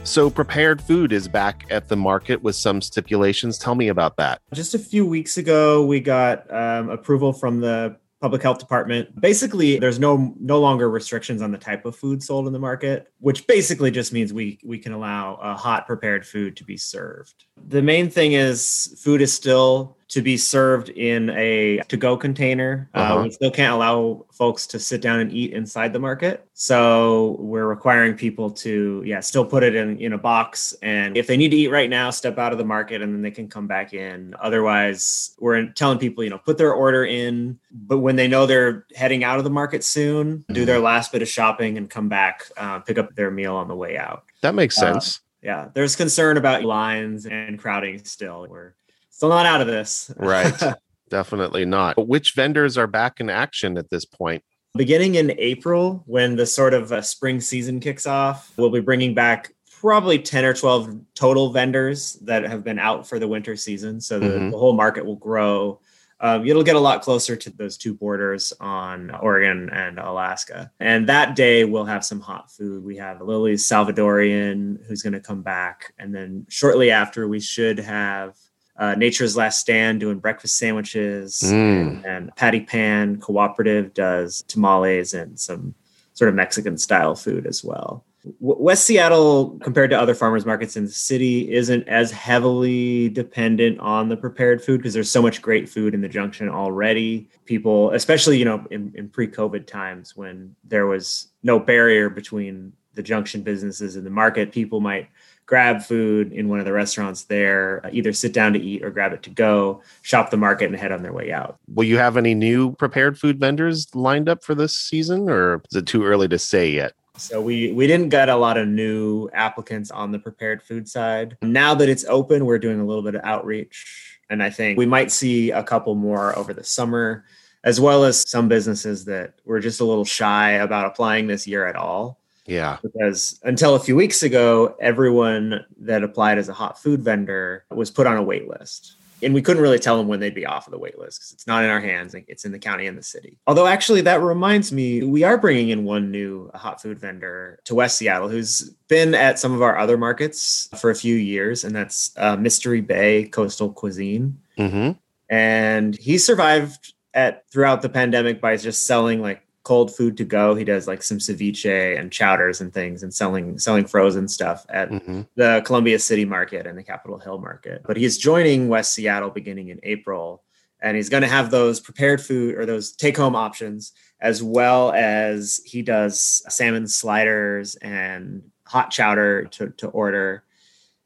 So, 0.09 0.31
prepared 0.31 0.81
food 0.81 1.13
is 1.13 1.27
back 1.27 1.67
at 1.69 1.87
the 1.87 1.95
market 1.95 2.41
with 2.41 2.55
some 2.55 2.81
stipulations. 2.81 3.59
Tell 3.59 3.75
me 3.75 3.89
about 3.89 4.17
that. 4.17 4.41
Just 4.55 4.73
a 4.73 4.79
few 4.79 5.05
weeks 5.05 5.37
ago, 5.37 5.85
we 5.85 5.99
got 5.99 6.51
um, 6.51 6.89
approval 6.89 7.31
from 7.31 7.59
the 7.59 7.95
public 8.19 8.41
health 8.41 8.59
department 8.59 9.21
basically 9.21 9.79
there's 9.79 9.97
no 9.97 10.35
no 10.41 10.59
longer 10.59 10.89
restrictions 10.89 11.41
on 11.41 11.51
the 11.53 11.57
type 11.57 11.85
of 11.85 11.95
food 11.95 12.21
sold 12.21 12.47
in 12.47 12.51
the 12.51 12.59
market 12.59 13.07
which 13.19 13.47
basically 13.47 13.89
just 13.89 14.11
means 14.11 14.33
we 14.33 14.59
we 14.65 14.77
can 14.77 14.91
allow 14.91 15.35
a 15.35 15.55
hot 15.55 15.87
prepared 15.87 16.27
food 16.27 16.57
to 16.57 16.65
be 16.65 16.75
served 16.75 17.45
the 17.69 17.81
main 17.81 18.09
thing 18.09 18.33
is 18.33 18.93
food 19.01 19.21
is 19.21 19.31
still 19.31 19.95
to 20.09 20.21
be 20.23 20.37
served 20.37 20.89
in 20.89 21.29
a 21.31 21.77
to 21.87 21.95
go 21.95 22.17
container. 22.17 22.89
Uh, 22.95 22.97
Uh-huh. 22.99 23.23
we 23.23 23.29
still 23.31 23.51
can't 23.51 23.73
allow 23.73 24.25
folks 24.33 24.65
to 24.67 24.79
sit 24.79 25.01
down 25.01 25.19
and 25.19 25.31
eat 25.31 25.53
inside 25.53 25.93
the 25.93 25.99
market. 25.99 26.45
So 26.55 27.37
we're 27.39 27.67
requiring 27.67 28.15
people 28.15 28.49
to, 28.65 29.03
yeah, 29.05 29.19
still 29.19 29.45
put 29.45 29.61
it 29.63 29.75
in, 29.75 29.97
in 29.99 30.13
a 30.13 30.17
box. 30.17 30.73
And 30.81 31.15
if 31.15 31.27
they 31.27 31.37
need 31.37 31.49
to 31.51 31.57
eat 31.57 31.67
right 31.69 31.89
now, 31.89 32.09
step 32.09 32.37
out 32.39 32.51
of 32.51 32.57
the 32.57 32.65
market 32.65 33.01
and 33.03 33.13
then 33.13 33.21
they 33.21 33.31
can 33.31 33.47
come 33.47 33.67
back 33.67 33.93
in. 33.93 34.33
Otherwise, 34.41 35.35
we're 35.39 35.67
telling 35.67 35.99
people, 35.99 36.23
you 36.23 36.29
know, 36.31 36.39
put 36.39 36.57
their 36.57 36.73
order 36.73 37.05
in, 37.05 37.59
but 37.71 37.99
when 37.99 38.15
they 38.15 38.27
know 38.27 38.45
they're 38.45 38.85
heading 38.95 39.23
out 39.23 39.37
of 39.37 39.43
the 39.43 39.49
market 39.49 39.83
soon, 39.83 40.43
do 40.51 40.65
their 40.65 40.79
last 40.79 41.11
bit 41.11 41.21
of 41.21 41.27
shopping 41.27 41.77
and 41.77 41.89
come 41.89 42.09
back, 42.09 42.43
uh, 42.57 42.79
pick 42.79 42.97
up 42.97 43.15
their 43.15 43.31
meal 43.31 43.55
on 43.55 43.67
the 43.67 43.75
way 43.75 43.97
out 43.97 44.23
That 44.41 44.55
makes 44.55 44.77
Uh, 44.77 44.93
sense. 44.93 45.21
yeah 45.41 45.69
there's 45.73 45.95
concern 45.95 46.35
about 46.37 46.63
lines 46.63 47.25
and 47.25 47.57
crowding 47.57 48.03
still 48.03 48.45
we're 48.49 48.73
still 49.19 49.29
not 49.29 49.45
out 49.45 49.61
of 49.61 49.67
this 49.67 50.11
Right. 50.17 50.53
Definitely 51.09 51.65
not. 51.65 51.95
But 51.95 52.07
which 52.07 52.33
vendors 52.35 52.77
are 52.77 52.85
back 52.85 53.19
in 53.19 53.29
action 53.29 53.77
at 53.77 53.89
this 53.89 54.05
point? 54.05 54.43
beginning 54.75 55.15
in 55.15 55.33
april 55.39 56.03
when 56.05 56.35
the 56.35 56.45
sort 56.45 56.75
of 56.75 56.91
uh, 56.91 57.01
spring 57.01 57.41
season 57.41 57.79
kicks 57.79 58.05
off 58.05 58.53
we'll 58.55 58.69
be 58.69 58.79
bringing 58.79 59.15
back 59.15 59.51
probably 59.79 60.19
10 60.19 60.45
or 60.45 60.53
12 60.53 60.99
total 61.15 61.51
vendors 61.51 62.13
that 62.23 62.43
have 62.43 62.63
been 62.63 62.79
out 62.79 63.07
for 63.07 63.17
the 63.17 63.27
winter 63.27 63.55
season. 63.55 64.01
So 64.01 64.19
the, 64.19 64.25
mm-hmm. 64.25 64.49
the 64.51 64.57
whole 64.57 64.73
market 64.73 65.05
will 65.05 65.15
grow. 65.15 65.79
Um, 66.19 66.45
it'll 66.45 66.63
get 66.63 66.75
a 66.75 66.79
lot 66.79 67.01
closer 67.01 67.37
to 67.37 67.49
those 67.49 67.77
two 67.77 67.93
borders 67.93 68.51
on 68.59 69.09
Oregon 69.11 69.69
and 69.69 69.97
Alaska. 69.97 70.69
And 70.81 71.07
that 71.07 71.37
day 71.37 71.63
we'll 71.63 71.85
have 71.85 72.03
some 72.03 72.19
hot 72.19 72.51
food. 72.51 72.83
We 72.83 72.97
have 72.97 73.21
Lily's 73.21 73.65
Salvadorian 73.65 74.85
who's 74.85 75.01
going 75.01 75.13
to 75.13 75.21
come 75.21 75.43
back. 75.43 75.93
And 75.97 76.13
then 76.13 76.45
shortly 76.49 76.91
after, 76.91 77.25
we 77.29 77.39
should 77.39 77.79
have 77.79 78.35
uh, 78.79 78.95
Nature's 78.95 79.35
Last 79.35 79.59
Stand 79.59 79.99
doing 79.99 80.19
breakfast 80.19 80.57
sandwiches, 80.57 81.41
mm. 81.43 82.03
and, 82.05 82.33
Patty 82.35 82.61
Pan 82.61 83.19
Cooperative 83.19 83.93
does 83.93 84.43
tamales 84.43 85.13
and 85.13 85.37
some 85.37 85.75
sort 86.13 86.29
of 86.29 86.35
Mexican 86.35 86.77
style 86.77 87.15
food 87.15 87.45
as 87.45 87.63
well. 87.63 88.05
West 88.39 88.85
Seattle, 88.85 89.57
compared 89.61 89.89
to 89.89 89.99
other 89.99 90.13
farmers 90.13 90.45
markets 90.45 90.75
in 90.75 90.85
the 90.85 90.91
city, 90.91 91.51
isn't 91.51 91.87
as 91.87 92.11
heavily 92.11 93.09
dependent 93.09 93.79
on 93.79 94.09
the 94.09 94.17
prepared 94.17 94.63
food 94.63 94.77
because 94.77 94.93
there's 94.93 95.11
so 95.11 95.21
much 95.21 95.41
great 95.41 95.69
food 95.69 95.93
in 95.93 96.01
the 96.01 96.09
junction 96.09 96.49
already. 96.49 97.29
People, 97.45 97.91
especially 97.91 98.37
you 98.37 98.45
know 98.45 98.65
in, 98.71 98.93
in 98.95 99.09
pre-COVID 99.09 99.67
times 99.67 100.15
when 100.15 100.55
there 100.63 100.85
was 100.85 101.29
no 101.43 101.59
barrier 101.59 102.09
between 102.09 102.73
the 102.93 103.03
junction 103.03 103.41
businesses 103.41 103.95
and 103.95 104.05
the 104.05 104.09
market, 104.09 104.51
people 104.51 104.79
might 104.79 105.09
grab 105.49 105.81
food 105.81 106.31
in 106.31 106.47
one 106.47 106.59
of 106.59 106.65
the 106.65 106.71
restaurants 106.71 107.23
there, 107.23 107.81
uh, 107.83 107.89
either 107.91 108.13
sit 108.13 108.33
down 108.33 108.53
to 108.53 108.59
eat 108.59 108.83
or 108.83 108.91
grab 108.91 109.13
it 109.13 109.23
to 109.23 109.31
go, 109.31 109.81
shop 110.03 110.29
the 110.29 110.37
market, 110.37 110.65
and 110.65 110.75
head 110.75 110.91
on 110.91 111.01
their 111.01 111.11
way 111.11 111.31
out. 111.31 111.57
Will 111.73 111.85
you 111.85 111.97
have 111.97 112.17
any 112.17 112.35
new 112.35 112.73
prepared 112.75 113.17
food 113.17 113.39
vendors 113.39 113.87
lined 113.95 114.29
up 114.29 114.43
for 114.43 114.53
this 114.53 114.77
season, 114.77 115.27
or 115.27 115.63
is 115.71 115.75
it 115.75 115.87
too 115.87 116.05
early 116.05 116.27
to 116.27 116.37
say 116.37 116.69
yet? 116.69 116.93
So 117.17 117.41
we 117.41 117.71
we 117.71 117.87
didn't 117.87 118.09
get 118.09 118.29
a 118.29 118.35
lot 118.35 118.57
of 118.57 118.67
new 118.67 119.27
applicants 119.33 119.89
on 119.89 120.11
the 120.11 120.19
prepared 120.19 120.61
food 120.61 120.87
side. 120.87 121.35
Now 121.41 121.73
that 121.73 121.89
it's 121.89 122.05
open, 122.05 122.45
we're 122.45 122.59
doing 122.59 122.79
a 122.79 122.85
little 122.85 123.03
bit 123.03 123.15
of 123.15 123.21
outreach, 123.23 124.19
and 124.29 124.43
I 124.43 124.51
think 124.51 124.77
we 124.77 124.85
might 124.85 125.11
see 125.11 125.49
a 125.49 125.63
couple 125.63 125.95
more 125.95 126.37
over 126.37 126.53
the 126.53 126.63
summer, 126.63 127.25
as 127.63 127.81
well 127.81 128.03
as 128.03 128.29
some 128.29 128.49
businesses 128.49 129.05
that 129.05 129.33
were 129.45 129.59
just 129.59 129.81
a 129.81 129.83
little 129.83 130.05
shy 130.05 130.51
about 130.51 130.85
applying 130.85 131.25
this 131.25 131.47
year 131.47 131.65
at 131.65 131.75
all. 131.75 132.18
Yeah. 132.49 132.77
Because 132.81 133.39
until 133.43 133.75
a 133.75 133.79
few 133.79 133.95
weeks 133.95 134.23
ago, 134.23 134.75
everyone 134.81 135.65
that 135.77 136.03
applied 136.03 136.37
as 136.37 136.49
a 136.49 136.53
hot 136.53 136.81
food 136.81 137.01
vendor 137.01 137.65
was 137.69 137.91
put 137.91 138.07
on 138.07 138.17
a 138.17 138.23
wait 138.23 138.47
list. 138.47 138.95
And 139.21 139.33
we 139.33 139.41
couldn't 139.41 139.61
really 139.61 139.79
tell 139.79 139.97
them 139.97 140.07
when 140.07 140.21
they'd 140.21 140.33
be 140.33 140.45
off 140.45 140.65
of 140.65 140.71
the 140.71 140.77
wait 140.77 140.97
list 140.97 141.19
because 141.19 141.33
it's 141.33 141.45
not 141.45 141.65
in 141.65 141.69
our 141.69 141.81
hands. 141.81 142.15
It's 142.27 142.45
in 142.45 142.53
the 142.53 142.59
county 142.59 142.87
and 142.87 142.97
the 142.97 143.03
city. 143.03 143.37
Although, 143.47 143.67
actually, 143.67 143.99
that 144.01 144.21
reminds 144.21 144.71
me, 144.71 145.03
we 145.03 145.23
are 145.23 145.37
bringing 145.37 145.69
in 145.69 145.83
one 145.83 146.09
new 146.09 146.49
hot 146.55 146.81
food 146.81 146.99
vendor 146.99 147.59
to 147.65 147.75
West 147.75 147.97
Seattle 147.97 148.29
who's 148.29 148.69
been 148.87 149.13
at 149.13 149.37
some 149.37 149.53
of 149.53 149.61
our 149.61 149.77
other 149.77 149.97
markets 149.97 150.69
for 150.79 150.89
a 150.89 150.95
few 150.95 151.15
years, 151.15 151.65
and 151.65 151.75
that's 151.75 152.13
uh, 152.15 152.37
Mystery 152.37 152.79
Bay 152.79 153.25
Coastal 153.25 153.73
Cuisine. 153.73 154.39
Mm-hmm. 154.57 154.91
And 155.29 155.97
he 155.97 156.17
survived 156.17 156.93
at 157.13 157.49
throughout 157.51 157.81
the 157.81 157.89
pandemic 157.89 158.39
by 158.39 158.55
just 158.55 158.87
selling 158.87 159.21
like 159.21 159.41
cold 159.63 159.95
food 159.95 160.17
to 160.17 160.25
go. 160.25 160.55
He 160.55 160.63
does 160.63 160.87
like 160.87 161.03
some 161.03 161.17
ceviche 161.17 161.99
and 161.99 162.11
chowders 162.11 162.61
and 162.61 162.73
things 162.73 163.03
and 163.03 163.13
selling 163.13 163.59
selling 163.59 163.85
frozen 163.85 164.27
stuff 164.27 164.65
at 164.69 164.89
mm-hmm. 164.89 165.21
the 165.35 165.61
Columbia 165.65 165.99
City 165.99 166.25
Market 166.25 166.65
and 166.65 166.77
the 166.77 166.83
Capitol 166.83 167.19
Hill 167.19 167.39
Market. 167.39 167.83
But 167.85 167.97
he's 167.97 168.17
joining 168.17 168.69
West 168.69 168.93
Seattle 168.93 169.29
beginning 169.29 169.69
in 169.69 169.79
April 169.83 170.43
and 170.81 170.95
he's 170.95 171.09
going 171.09 171.23
to 171.23 171.27
have 171.27 171.51
those 171.51 171.79
prepared 171.79 172.21
food 172.21 172.55
or 172.55 172.65
those 172.65 172.93
take 172.93 173.17
home 173.17 173.35
options 173.35 173.93
as 174.21 174.43
well 174.43 174.91
as 174.93 175.61
he 175.65 175.81
does 175.81 176.43
salmon 176.49 176.87
sliders 176.87 177.75
and 177.75 178.43
hot 178.65 178.91
chowder 178.91 179.45
to, 179.45 179.69
to 179.71 179.87
order 179.89 180.43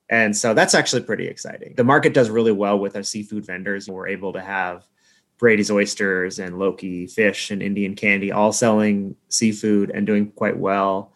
and 0.10 0.36
so 0.36 0.54
that's 0.54 0.76
actually 0.76 1.02
pretty 1.02 1.28
exciting 1.28 1.74
the 1.76 1.84
market 1.84 2.14
does 2.14 2.30
really 2.30 2.52
well 2.52 2.78
with 2.78 2.96
our 2.96 3.04
seafood 3.04 3.46
vendors 3.46 3.90
we're 3.90 4.08
able 4.08 4.34
to 4.34 4.42
have 4.42 4.88
Brady's 5.44 5.70
Oysters 5.70 6.40
and 6.40 6.58
Loki 6.58 7.06
Fish 7.06 7.52
and 7.52 7.62
Indian 7.62 7.96
Candy, 7.96 8.32
all 8.32 8.54
selling 8.54 9.14
seafood 9.28 9.92
and 9.94 10.08
doing 10.08 10.32
quite 10.32 10.56
well. 10.56 11.13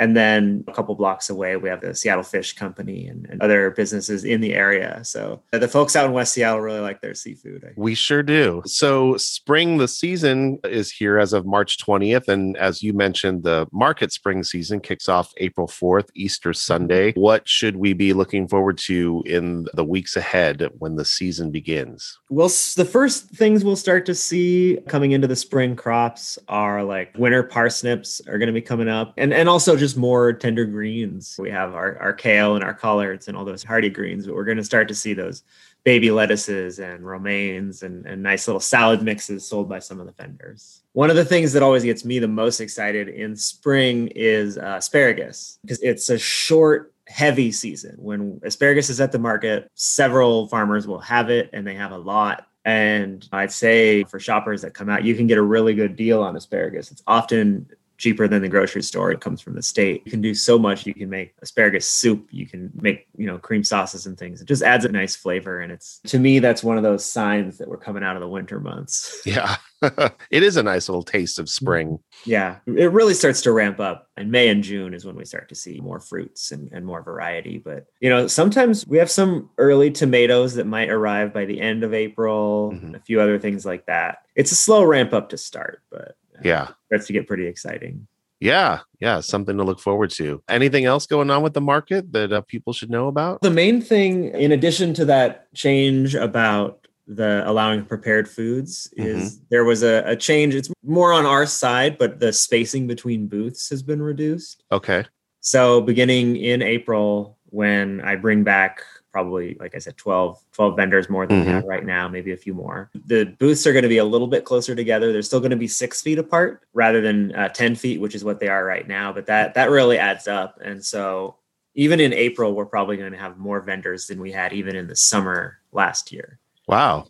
And 0.00 0.16
then 0.16 0.64
a 0.66 0.72
couple 0.72 0.94
blocks 0.94 1.28
away, 1.28 1.56
we 1.56 1.68
have 1.68 1.82
the 1.82 1.94
Seattle 1.94 2.24
Fish 2.24 2.54
Company 2.54 3.06
and, 3.06 3.26
and, 3.26 3.40
other 3.42 3.70
businesses 3.70 4.24
in 4.24 4.40
the 4.40 4.54
area. 4.54 5.04
So 5.04 5.42
the 5.52 5.68
folks 5.68 5.94
out 5.94 6.06
in 6.06 6.12
West 6.12 6.32
Seattle 6.32 6.62
really 6.62 6.80
like 6.80 7.02
their 7.02 7.14
seafood. 7.14 7.74
We 7.76 7.94
sure 7.94 8.22
do. 8.22 8.62
So 8.64 9.18
spring, 9.18 9.76
the 9.76 9.86
season 9.86 10.58
is 10.64 10.90
here 10.90 11.18
as 11.18 11.34
of 11.34 11.44
March 11.44 11.76
20th. 11.78 12.28
And 12.28 12.56
as 12.56 12.82
you 12.82 12.94
mentioned, 12.94 13.42
the 13.42 13.66
market 13.72 14.10
spring 14.10 14.42
season 14.42 14.80
kicks 14.80 15.06
off 15.06 15.34
April 15.36 15.66
4th, 15.66 16.08
Easter 16.14 16.54
Sunday. 16.54 17.10
Mm-hmm. 17.10 17.20
What 17.20 17.46
should 17.46 17.76
we 17.76 17.92
be 17.92 18.14
looking 18.14 18.48
forward 18.48 18.78
to 18.78 19.22
in 19.26 19.66
the 19.74 19.84
weeks 19.84 20.16
ahead 20.16 20.66
when 20.78 20.96
the 20.96 21.04
season 21.04 21.50
begins? 21.50 22.18
Well, 22.30 22.48
the 22.48 22.88
first 22.90 23.28
things 23.28 23.66
we'll 23.66 23.76
start 23.76 24.06
to 24.06 24.14
see 24.14 24.78
coming 24.88 25.12
into 25.12 25.28
the 25.28 25.36
spring 25.36 25.76
crops 25.76 26.38
are 26.48 26.82
like 26.82 27.14
winter 27.18 27.42
parsnips 27.42 28.22
are 28.26 28.38
going 28.38 28.46
to 28.46 28.52
be 28.54 28.62
coming 28.62 28.88
up 28.88 29.12
and, 29.18 29.34
and 29.34 29.46
also 29.46 29.76
just 29.76 29.89
more 29.96 30.32
tender 30.32 30.64
greens. 30.64 31.36
We 31.38 31.50
have 31.50 31.74
our, 31.74 31.98
our 31.98 32.12
kale 32.12 32.54
and 32.54 32.64
our 32.64 32.74
collards 32.74 33.28
and 33.28 33.36
all 33.36 33.44
those 33.44 33.62
hardy 33.62 33.90
greens, 33.90 34.26
but 34.26 34.34
we're 34.34 34.44
going 34.44 34.56
to 34.56 34.64
start 34.64 34.88
to 34.88 34.94
see 34.94 35.14
those 35.14 35.42
baby 35.84 36.10
lettuces 36.10 36.78
and 36.78 37.06
romaines 37.06 37.82
and, 37.82 38.04
and 38.06 38.22
nice 38.22 38.46
little 38.46 38.60
salad 38.60 39.02
mixes 39.02 39.46
sold 39.46 39.68
by 39.68 39.78
some 39.78 39.98
of 39.98 40.06
the 40.06 40.12
vendors. 40.12 40.82
One 40.92 41.10
of 41.10 41.16
the 41.16 41.24
things 41.24 41.52
that 41.52 41.62
always 41.62 41.84
gets 41.84 42.04
me 42.04 42.18
the 42.18 42.28
most 42.28 42.60
excited 42.60 43.08
in 43.08 43.34
spring 43.36 44.08
is 44.08 44.58
uh, 44.58 44.76
asparagus 44.78 45.58
because 45.62 45.80
it's 45.82 46.10
a 46.10 46.18
short 46.18 46.92
heavy 47.06 47.50
season. 47.50 47.96
When 47.98 48.40
asparagus 48.44 48.90
is 48.90 49.00
at 49.00 49.12
the 49.12 49.18
market, 49.18 49.70
several 49.74 50.48
farmers 50.48 50.86
will 50.86 51.00
have 51.00 51.30
it 51.30 51.50
and 51.52 51.66
they 51.66 51.74
have 51.74 51.92
a 51.92 51.98
lot. 51.98 52.46
And 52.64 53.26
I'd 53.32 53.50
say 53.50 54.04
for 54.04 54.20
shoppers 54.20 54.62
that 54.62 54.74
come 54.74 54.90
out, 54.90 55.02
you 55.02 55.14
can 55.14 55.26
get 55.26 55.38
a 55.38 55.42
really 55.42 55.74
good 55.74 55.96
deal 55.96 56.22
on 56.22 56.36
asparagus. 56.36 56.90
It's 56.90 57.02
often 57.06 57.66
cheaper 58.00 58.26
than 58.26 58.40
the 58.40 58.48
grocery 58.48 58.82
store. 58.82 59.12
It 59.12 59.20
comes 59.20 59.40
from 59.40 59.54
the 59.54 59.62
state. 59.62 60.02
You 60.06 60.10
can 60.10 60.22
do 60.22 60.34
so 60.34 60.58
much. 60.58 60.86
You 60.86 60.94
can 60.94 61.10
make 61.10 61.34
asparagus 61.42 61.86
soup. 61.86 62.28
You 62.30 62.46
can 62.46 62.72
make, 62.74 63.06
you 63.16 63.26
know, 63.26 63.38
cream 63.38 63.62
sauces 63.62 64.06
and 64.06 64.18
things. 64.18 64.40
It 64.40 64.48
just 64.48 64.62
adds 64.62 64.86
a 64.86 64.88
nice 64.88 65.14
flavor. 65.14 65.60
And 65.60 65.70
it's, 65.70 66.00
to 66.06 66.18
me, 66.18 66.38
that's 66.38 66.64
one 66.64 66.78
of 66.78 66.82
those 66.82 67.04
signs 67.04 67.58
that 67.58 67.68
we're 67.68 67.76
coming 67.76 68.02
out 68.02 68.16
of 68.16 68.22
the 68.22 68.28
winter 68.28 68.58
months. 68.58 69.20
Yeah. 69.26 69.56
it 69.82 70.42
is 70.42 70.56
a 70.56 70.62
nice 70.62 70.88
little 70.88 71.02
taste 71.02 71.38
of 71.38 71.48
spring. 71.48 71.98
Yeah. 72.24 72.56
It 72.66 72.90
really 72.90 73.14
starts 73.14 73.42
to 73.42 73.52
ramp 73.52 73.80
up. 73.80 74.08
And 74.16 74.30
May 74.30 74.48
and 74.48 74.64
June 74.64 74.94
is 74.94 75.04
when 75.04 75.16
we 75.16 75.24
start 75.24 75.48
to 75.50 75.54
see 75.54 75.80
more 75.80 76.00
fruits 76.00 76.52
and, 76.52 76.70
and 76.72 76.84
more 76.84 77.02
variety. 77.02 77.58
But, 77.58 77.86
you 78.00 78.08
know, 78.08 78.26
sometimes 78.26 78.86
we 78.86 78.98
have 78.98 79.10
some 79.10 79.50
early 79.58 79.90
tomatoes 79.90 80.54
that 80.54 80.66
might 80.66 80.90
arrive 80.90 81.32
by 81.34 81.44
the 81.44 81.60
end 81.60 81.84
of 81.84 81.94
April, 81.94 82.72
mm-hmm. 82.74 82.94
a 82.94 83.00
few 83.00 83.20
other 83.20 83.38
things 83.38 83.66
like 83.66 83.86
that. 83.86 84.18
It's 84.34 84.52
a 84.52 84.56
slow 84.56 84.84
ramp 84.84 85.12
up 85.12 85.30
to 85.30 85.38
start, 85.38 85.82
but 85.90 86.16
yeah. 86.42 86.68
starts 86.86 87.06
to 87.06 87.12
get 87.12 87.26
pretty 87.26 87.46
exciting. 87.46 88.06
Yeah. 88.40 88.80
Yeah. 89.00 89.20
Something 89.20 89.56
to 89.58 89.64
look 89.64 89.80
forward 89.80 90.10
to. 90.12 90.42
Anything 90.48 90.86
else 90.86 91.06
going 91.06 91.30
on 91.30 91.42
with 91.42 91.52
the 91.52 91.60
market 91.60 92.12
that 92.12 92.32
uh, 92.32 92.40
people 92.42 92.72
should 92.72 92.90
know 92.90 93.08
about? 93.08 93.42
The 93.42 93.50
main 93.50 93.82
thing 93.82 94.30
in 94.34 94.52
addition 94.52 94.94
to 94.94 95.04
that 95.06 95.52
change 95.54 96.14
about 96.14 96.86
the 97.06 97.42
allowing 97.48 97.84
prepared 97.84 98.28
foods 98.28 98.88
is 98.96 99.34
mm-hmm. 99.34 99.44
there 99.50 99.64
was 99.64 99.82
a, 99.82 100.02
a 100.06 100.16
change. 100.16 100.54
It's 100.54 100.70
more 100.82 101.12
on 101.12 101.26
our 101.26 101.44
side 101.44 101.98
but 101.98 102.18
the 102.18 102.32
spacing 102.32 102.86
between 102.86 103.26
booths 103.26 103.68
has 103.68 103.82
been 103.82 104.00
reduced. 104.00 104.64
Okay. 104.72 105.04
So 105.40 105.80
beginning 105.80 106.36
in 106.36 106.62
april 106.62 107.38
when 107.50 108.00
i 108.02 108.14
bring 108.14 108.44
back 108.44 108.84
probably 109.12 109.56
like 109.60 109.74
i 109.74 109.78
said 109.78 109.96
12 109.96 110.40
12 110.52 110.76
vendors 110.76 111.08
more 111.08 111.26
than 111.26 111.38
mm-hmm. 111.38 111.48
we 111.48 111.52
have 111.52 111.64
right 111.64 111.84
now 111.84 112.08
maybe 112.08 112.32
a 112.32 112.36
few 112.36 112.54
more. 112.54 112.90
The 113.06 113.36
booths 113.38 113.66
are 113.66 113.72
going 113.72 113.82
to 113.82 113.88
be 113.88 113.98
a 113.98 114.04
little 114.04 114.26
bit 114.26 114.44
closer 114.44 114.74
together. 114.74 115.12
They're 115.12 115.22
still 115.22 115.40
going 115.40 115.50
to 115.50 115.56
be 115.56 115.68
six 115.68 116.00
feet 116.00 116.18
apart 116.18 116.62
rather 116.72 117.00
than 117.00 117.34
uh, 117.34 117.48
10 117.48 117.76
feet 117.76 118.00
which 118.00 118.14
is 118.14 118.24
what 118.24 118.40
they 118.40 118.48
are 118.48 118.64
right 118.64 118.86
now 118.86 119.12
but 119.12 119.26
that 119.26 119.54
that 119.54 119.70
really 119.70 119.98
adds 119.98 120.28
up. 120.28 120.58
And 120.62 120.84
so 120.84 121.36
even 121.74 122.00
in 122.00 122.12
april 122.12 122.54
we're 122.54 122.66
probably 122.66 122.96
going 122.96 123.12
to 123.12 123.18
have 123.18 123.38
more 123.38 123.60
vendors 123.60 124.06
than 124.06 124.20
we 124.20 124.32
had 124.32 124.52
even 124.52 124.76
in 124.76 124.86
the 124.86 124.96
summer 124.96 125.58
last 125.72 126.12
year. 126.12 126.38
Wow 126.66 127.06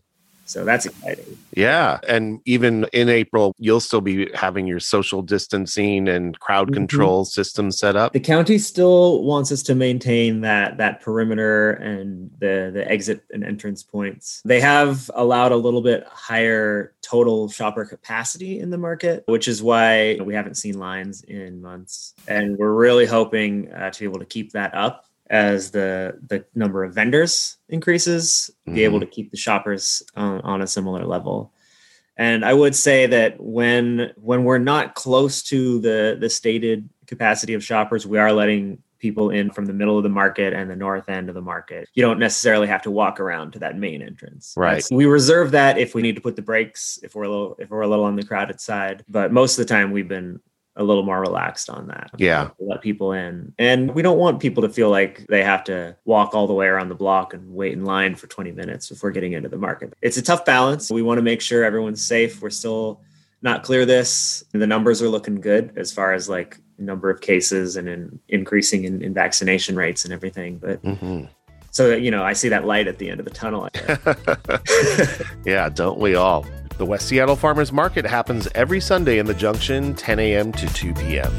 so 0.50 0.64
that's 0.64 0.86
exciting. 0.86 1.38
Yeah. 1.54 2.00
And 2.08 2.40
even 2.44 2.86
in 2.92 3.08
April, 3.08 3.54
you'll 3.58 3.80
still 3.80 4.00
be 4.00 4.28
having 4.34 4.66
your 4.66 4.80
social 4.80 5.22
distancing 5.22 6.08
and 6.08 6.38
crowd 6.40 6.66
mm-hmm. 6.66 6.74
control 6.74 7.24
system 7.24 7.70
set 7.70 7.94
up. 7.94 8.12
The 8.12 8.20
county 8.20 8.58
still 8.58 9.22
wants 9.22 9.52
us 9.52 9.62
to 9.64 9.76
maintain 9.76 10.40
that 10.40 10.76
that 10.78 11.00
perimeter 11.02 11.72
and 11.72 12.30
the 12.38 12.70
the 12.74 12.90
exit 12.90 13.22
and 13.30 13.44
entrance 13.44 13.84
points. 13.84 14.42
They 14.44 14.60
have 14.60 15.08
allowed 15.14 15.52
a 15.52 15.56
little 15.56 15.82
bit 15.82 16.04
higher 16.08 16.94
total 17.00 17.48
shopper 17.48 17.84
capacity 17.84 18.58
in 18.58 18.70
the 18.70 18.78
market, 18.78 19.22
which 19.26 19.46
is 19.46 19.62
why 19.62 20.18
we 20.20 20.34
haven't 20.34 20.56
seen 20.56 20.78
lines 20.78 21.22
in 21.22 21.62
months. 21.62 22.14
And 22.26 22.56
we're 22.58 22.74
really 22.74 23.06
hoping 23.06 23.72
uh, 23.72 23.90
to 23.90 24.00
be 24.00 24.04
able 24.04 24.18
to 24.18 24.26
keep 24.26 24.52
that 24.52 24.74
up 24.74 25.06
as 25.30 25.70
the 25.70 26.18
the 26.26 26.44
number 26.54 26.84
of 26.84 26.92
vendors 26.92 27.56
increases, 27.68 28.50
mm-hmm. 28.66 28.74
be 28.74 28.84
able 28.84 28.98
mm-hmm. 28.98 29.08
to 29.08 29.14
keep 29.14 29.30
the 29.30 29.36
shoppers 29.36 30.02
on, 30.16 30.40
on 30.40 30.60
a 30.60 30.66
similar 30.66 31.06
level. 31.06 31.52
And 32.16 32.44
I 32.44 32.52
would 32.52 32.74
say 32.74 33.06
that 33.06 33.40
when 33.40 34.12
when 34.16 34.44
we're 34.44 34.58
not 34.58 34.94
close 34.94 35.42
to 35.44 35.80
the 35.80 36.18
the 36.20 36.28
stated 36.28 36.88
capacity 37.06 37.54
of 37.54 37.64
shoppers, 37.64 38.06
we 38.06 38.18
are 38.18 38.32
letting 38.32 38.82
people 38.98 39.30
in 39.30 39.50
from 39.50 39.64
the 39.64 39.72
middle 39.72 39.96
of 39.96 40.02
the 40.02 40.10
market 40.10 40.52
and 40.52 40.68
the 40.68 40.76
north 40.76 41.08
end 41.08 41.30
of 41.30 41.34
the 41.34 41.40
market. 41.40 41.88
You 41.94 42.02
don't 42.02 42.18
necessarily 42.18 42.66
have 42.66 42.82
to 42.82 42.90
walk 42.90 43.18
around 43.18 43.52
to 43.52 43.58
that 43.60 43.78
main 43.78 44.02
entrance. 44.02 44.52
Right. 44.56 44.72
That's- 44.72 44.90
we 44.90 45.06
reserve 45.06 45.52
that 45.52 45.78
if 45.78 45.94
we 45.94 46.02
need 46.02 46.16
to 46.16 46.20
put 46.20 46.36
the 46.36 46.42
brakes 46.42 46.98
if 47.02 47.14
we're 47.14 47.22
a 47.22 47.30
little 47.30 47.56
if 47.58 47.70
we're 47.70 47.80
a 47.82 47.88
little 47.88 48.04
on 48.04 48.16
the 48.16 48.24
crowded 48.24 48.60
side. 48.60 49.04
But 49.08 49.32
most 49.32 49.58
of 49.58 49.66
the 49.66 49.72
time 49.72 49.92
we've 49.92 50.08
been 50.08 50.40
a 50.76 50.84
little 50.84 51.02
more 51.02 51.20
relaxed 51.20 51.68
on 51.68 51.88
that. 51.88 52.10
Yeah. 52.16 52.50
Let 52.58 52.80
people 52.80 53.12
in. 53.12 53.52
And 53.58 53.94
we 53.94 54.02
don't 54.02 54.18
want 54.18 54.40
people 54.40 54.62
to 54.62 54.68
feel 54.68 54.90
like 54.90 55.26
they 55.28 55.42
have 55.42 55.64
to 55.64 55.96
walk 56.04 56.34
all 56.34 56.46
the 56.46 56.54
way 56.54 56.66
around 56.66 56.88
the 56.88 56.94
block 56.94 57.34
and 57.34 57.54
wait 57.54 57.72
in 57.72 57.84
line 57.84 58.14
for 58.14 58.26
20 58.26 58.52
minutes 58.52 58.88
before 58.88 59.10
getting 59.10 59.32
into 59.32 59.48
the 59.48 59.58
market. 59.58 59.92
It's 60.00 60.16
a 60.16 60.22
tough 60.22 60.44
balance. 60.44 60.90
We 60.90 61.02
want 61.02 61.18
to 61.18 61.22
make 61.22 61.40
sure 61.40 61.64
everyone's 61.64 62.04
safe. 62.04 62.40
We're 62.40 62.50
still 62.50 63.00
not 63.42 63.62
clear 63.62 63.84
this. 63.84 64.44
The 64.52 64.66
numbers 64.66 65.02
are 65.02 65.08
looking 65.08 65.40
good 65.40 65.72
as 65.76 65.92
far 65.92 66.12
as 66.12 66.28
like 66.28 66.58
number 66.78 67.10
of 67.10 67.20
cases 67.20 67.76
and 67.76 67.88
in 67.88 68.20
increasing 68.28 68.84
in, 68.84 69.02
in 69.02 69.12
vaccination 69.12 69.76
rates 69.76 70.04
and 70.04 70.14
everything. 70.14 70.58
But 70.58 70.78
hmm 70.78 71.24
so 71.70 71.94
you 71.94 72.10
know, 72.10 72.24
I 72.24 72.32
see 72.32 72.48
that 72.48 72.66
light 72.66 72.88
at 72.88 72.98
the 72.98 73.08
end 73.08 73.20
of 73.20 73.26
the 73.26 73.32
tunnel. 73.32 73.68
yeah, 75.44 75.68
don't 75.68 75.98
we 75.98 76.14
all? 76.14 76.44
The 76.80 76.86
West 76.86 77.08
Seattle 77.08 77.36
Farmers 77.36 77.72
Market 77.72 78.06
happens 78.06 78.48
every 78.54 78.80
Sunday 78.80 79.18
in 79.18 79.26
the 79.26 79.34
Junction, 79.34 79.92
10 79.92 80.18
a.m. 80.18 80.50
to 80.52 80.66
2 80.72 80.94
p.m. 80.94 81.30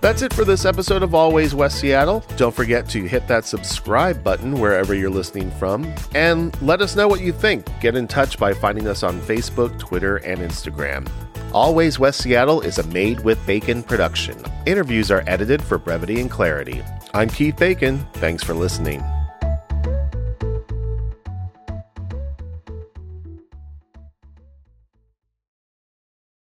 That's 0.00 0.22
it 0.22 0.32
for 0.32 0.46
this 0.46 0.64
episode 0.64 1.02
of 1.02 1.14
Always 1.14 1.54
West 1.54 1.80
Seattle. 1.80 2.24
Don't 2.38 2.54
forget 2.54 2.88
to 2.88 3.04
hit 3.04 3.28
that 3.28 3.44
subscribe 3.44 4.24
button 4.24 4.58
wherever 4.58 4.94
you're 4.94 5.10
listening 5.10 5.50
from 5.50 5.84
and 6.14 6.58
let 6.62 6.80
us 6.80 6.96
know 6.96 7.06
what 7.06 7.20
you 7.20 7.30
think. 7.30 7.66
Get 7.78 7.94
in 7.94 8.08
touch 8.08 8.38
by 8.38 8.54
finding 8.54 8.88
us 8.88 9.02
on 9.02 9.20
Facebook, 9.20 9.78
Twitter, 9.78 10.16
and 10.16 10.40
Instagram. 10.40 11.06
Always 11.52 11.98
West 11.98 12.22
Seattle 12.22 12.62
is 12.62 12.78
a 12.78 12.86
made 12.86 13.20
with 13.20 13.44
bacon 13.46 13.82
production. 13.82 14.42
Interviews 14.64 15.10
are 15.10 15.22
edited 15.26 15.62
for 15.62 15.76
brevity 15.76 16.22
and 16.22 16.30
clarity. 16.30 16.82
I'm 17.12 17.28
Keith 17.28 17.58
Bacon. 17.58 17.98
Thanks 18.14 18.42
for 18.42 18.54
listening. 18.54 19.04